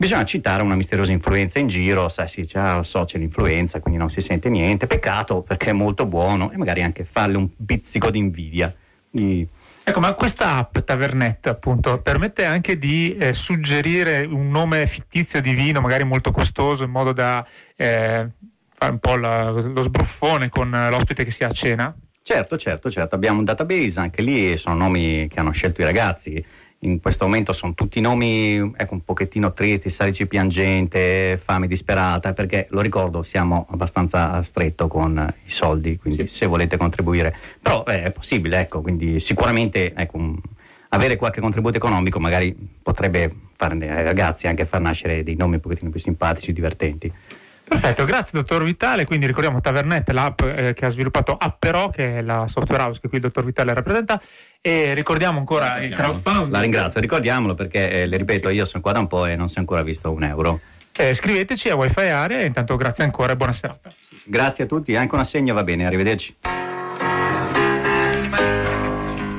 [0.00, 4.08] bisogna citare una misteriosa influenza in giro, sai sì, lo so, c'è l'influenza, quindi non
[4.08, 8.16] si sente niente, peccato perché è molto buono e magari anche farle un pizzico di
[8.16, 8.74] invidia.
[9.10, 9.46] Di-
[9.84, 15.52] Ecco, ma questa app Tavernet appunto permette anche di eh, suggerire un nome fittizio di
[15.52, 17.46] vino, magari molto costoso, in modo da
[17.76, 18.26] eh,
[18.72, 21.94] fare un po' la- lo sbruffone con l'ospite che sia a cena.
[22.22, 26.42] Certo, certo, certo, abbiamo un database, anche lì sono nomi che hanno scelto i ragazzi.
[26.82, 32.68] In questo momento sono tutti nomi ecco, un pochettino tristi, salici piangente, fame disperata, perché
[32.70, 37.36] lo ricordo, siamo abbastanza stretto con i soldi, quindi se volete contribuire.
[37.60, 40.36] Però eh, è possibile, ecco, quindi sicuramente ecco,
[40.88, 45.60] avere qualche contributo economico magari potrebbe fare ai ragazzi anche far nascere dei nomi un
[45.60, 47.12] pochettino più simpatici, divertenti.
[47.70, 49.04] Perfetto, grazie dottor Vitale.
[49.04, 53.06] Quindi ricordiamo Tavernet, l'app eh, che ha sviluppato Apperò, che è la software house che
[53.06, 54.20] qui il dottor Vitale rappresenta.
[54.62, 56.50] E ricordiamo ancora il crowdfunding.
[56.50, 59.48] La ringrazio, ricordiamolo perché, eh, le ripeto, io sono qua da un po' e non
[59.48, 60.60] si è ancora visto un euro.
[60.92, 63.90] Eh, scriveteci a Wi-Fi Area e intanto grazie ancora e buona serata.
[64.22, 66.36] Grazie a tutti, anche un assegno va bene, arrivederci.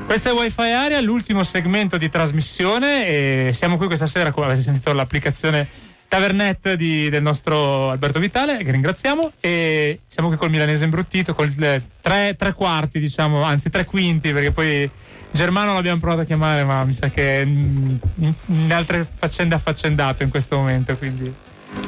[0.06, 4.62] Questa è Wi-Fi Area, l'ultimo segmento di trasmissione e siamo qui questa sera, come avete
[4.62, 5.68] sentito l'applicazione
[6.08, 11.50] Tavernet di- del nostro Alberto Vitale, che ringraziamo, e siamo qui col milanese imbruttito, col
[11.60, 14.90] eh, tre, tre quarti, diciamo, anzi tre quinti, perché poi
[15.32, 17.88] Germano l'abbiamo provato a chiamare, ma mi sa che mm,
[18.20, 21.32] in, in altre faccende affaccendato in questo momento, quindi...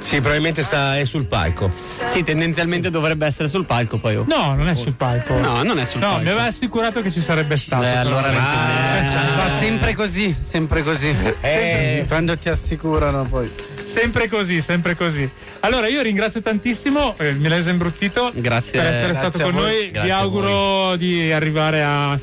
[0.00, 1.70] Sì, probabilmente sta, è sul palco.
[1.70, 4.16] Sì, tendenzialmente dovrebbe essere sul palco poi.
[4.16, 4.24] oh.
[4.26, 5.38] No, non è sul palco.
[5.38, 6.22] No, non è sul No, palco.
[6.22, 7.82] mi aveva assicurato che ci sarebbe stato.
[7.82, 8.00] Eh, però.
[8.00, 11.14] allora Ah, Ma sempre così, sempre così.
[11.42, 12.04] Eh.
[12.08, 13.50] Quando ti assicurano poi.
[13.82, 15.28] Sempre così, sempre così.
[15.60, 18.80] Allora, io ringrazio tantissimo eh, il Milese Imbruttito Grazie.
[18.80, 19.62] per essere Grazie stato con voi.
[19.62, 19.90] noi.
[19.90, 22.18] Grazie Vi auguro di arrivare a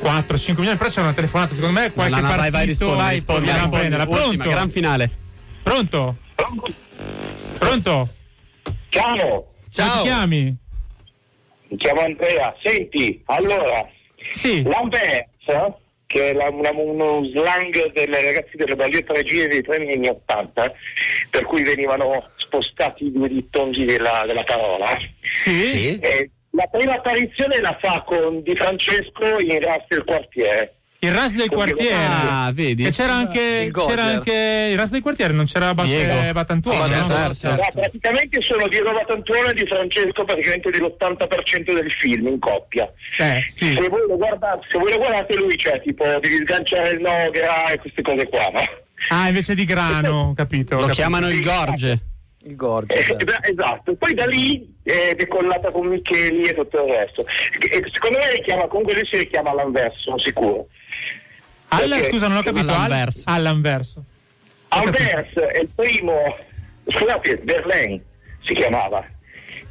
[0.00, 0.76] 4-5 milioni.
[0.78, 1.92] Però c'è una telefonata, secondo me.
[1.92, 3.76] Qualche No, no, vai, partito vai, rispondi, vai, rispondi, a rispondi.
[3.76, 4.04] prenderla.
[4.04, 4.48] Ultima, Pronto?
[4.50, 5.10] gran finale.
[5.62, 6.16] Pronto?
[7.58, 8.08] Pronto?
[8.90, 9.52] Ciao.
[9.74, 10.56] Come ti chiami?
[11.68, 12.54] Mi chiamo Andrea.
[12.62, 13.86] Senti, allora,
[14.32, 14.62] sì.
[14.62, 15.76] l'Anversa,
[16.06, 20.72] che è la- una- uno slang delle ragazzi delle bagliette regine dei treni anni 80,
[21.30, 24.96] per cui venivano spostati i due dittongi della, della parola.
[25.20, 25.98] Sì.
[25.98, 30.72] Eh, la prima apparizione la fa con Di Francesco in Ras del quartiere.
[31.00, 31.94] Il RAS del quartiere.
[31.94, 32.84] Ah, vedi?
[32.84, 36.12] E c'era anche, Il c'era anche il RAS del quartiere, non c'era Bat- Diego.
[36.26, 36.86] eh, Batantuono.
[36.86, 37.06] Sì, no?
[37.06, 37.50] certo.
[37.50, 42.92] No, praticamente sono Diego Batantuono e Di Francesco praticamente dell'80% del film in coppia.
[43.18, 43.74] Eh, sì.
[43.74, 47.66] Se voi lo guardate, se voi lo guardate lui c'è tipo devi sganciare il Nogra
[47.70, 48.60] e queste cose qua, no?
[49.10, 50.74] Ah, invece di grano, ho capito.
[50.74, 50.96] Lo capito.
[50.96, 51.98] chiamano il Gorge.
[52.42, 52.94] Il Gorge.
[52.96, 53.16] Eh,
[53.52, 57.24] esatto, poi da lì è decollata con Micheli e tutto il resto.
[57.26, 60.66] E secondo me chiama, comunque lui si richiama all'anverso, sono sicuro.
[61.68, 62.72] Al- Perché- scusa, non ho capito.
[62.72, 63.22] Al- All'anverso.
[63.26, 64.04] All'anverso.
[64.68, 66.36] Anvers è il primo,
[66.86, 68.00] scusate, Verlaine
[68.44, 69.06] si chiamava,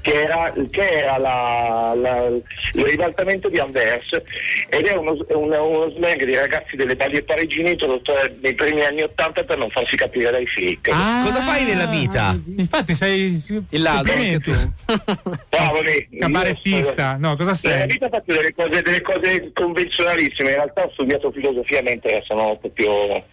[0.07, 4.07] che era, che era la- la- il ribaltamento di Anvers
[4.69, 8.85] ed è uno, è un- uno slang dei ragazzi delle balie parigine introdotto nei primi
[8.85, 10.91] anni Ottanta per non farsi capire dai fake.
[10.91, 12.39] Cosa fai nella vita?
[12.55, 14.13] Infatti sei Il ladro.
[15.49, 16.07] Bravo lì.
[16.17, 17.17] Cabarettista.
[17.19, 17.87] No, cosa Nella sei?
[17.87, 23.23] vita faccio delle cose, delle cose convenzionalissime, in realtà ho studiato filosofia mentre sono proprio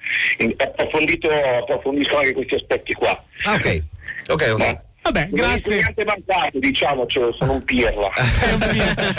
[0.56, 3.22] approfondito, approfondisco anche questi aspetti qua.
[3.44, 3.82] Ah, ok.
[4.28, 4.78] Ok, ok.
[5.04, 8.10] Vabbè, Sono un diciamocelo, sono un pirla.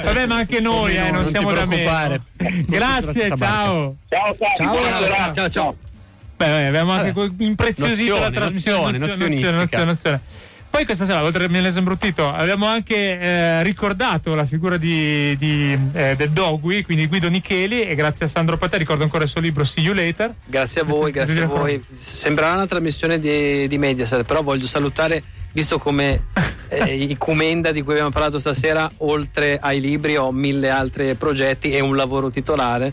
[0.03, 2.21] Vabbè, ma anche noi, eh, non, non siamo da preoccupare.
[2.37, 2.63] meno.
[2.67, 3.95] Grazie, ciao.
[4.09, 5.33] Ciao, ciao.
[5.33, 5.75] Ciao, ciao.
[6.37, 8.97] Beh, vabbè, abbiamo anche co- impreziosito Nozione, la trasmissione.
[8.97, 10.21] nozione, nozione, nozione.
[10.71, 15.77] Poi questa sera, oltre al Milese Imbruttito, abbiamo anche eh, ricordato la figura di, di,
[15.93, 19.39] eh, del Dogui, quindi Guido Nicheli, e grazie a Sandro Patè ricordo ancora il suo
[19.39, 20.33] libro See You Later.
[20.43, 21.81] Grazie a voi, grazie a voi.
[21.99, 25.23] Sembrerà una trasmissione di, di Mediaset, però voglio salutare,
[25.55, 26.25] visto come
[26.67, 31.71] eh, i Comenda di cui abbiamo parlato stasera, oltre ai libri ho mille altri progetti
[31.71, 32.91] e un lavoro titolare.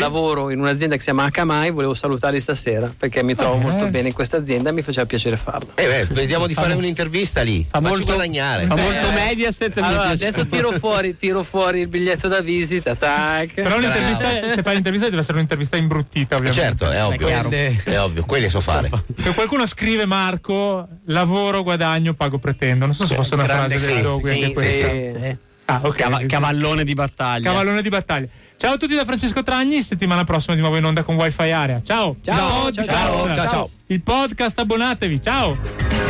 [0.00, 3.60] Lavoro in un'azienda che si chiama Akamai, volevo salutarli stasera perché mi trovo Eh.
[3.60, 5.70] molto bene in questa azienda e mi faceva piacere farlo.
[5.76, 7.64] Eh beh, vediamo di fare un'intervista lì.
[7.70, 8.66] Fa Facci molto- guadagnare.
[8.66, 8.80] fa Eh.
[8.82, 13.54] molto Mediaset mi Allora, adesso tiro fuori, tiro fuori il biglietto da visita, tac.
[13.54, 16.60] Però l'intervista, se fai l'intervista deve essere un'intervista imbruttita, ovviamente.
[16.64, 17.28] Certo, è ovvio.
[17.28, 18.90] È ovvio, quelli so fare.
[19.14, 22.86] Che qualcuno scrive Marco, lavoro, guadagno, pago, pretendo.
[22.86, 24.88] Non so se fosse una frase del sì, Dogui sì, anche questa.
[24.88, 25.36] sì.
[25.66, 25.96] Ah, ok.
[25.96, 27.50] Cava- cavallone di battaglia.
[27.50, 28.26] Cavallone di battaglia.
[28.56, 31.80] Ciao a tutti da Francesco Tragni, settimana prossima di nuovo in onda con Wifi Area.
[31.82, 32.16] Ciao.
[32.22, 33.70] Ciao, ciao, ciao, ciao, ciao.
[33.86, 35.22] Il podcast abbonatevi.
[35.22, 36.09] Ciao.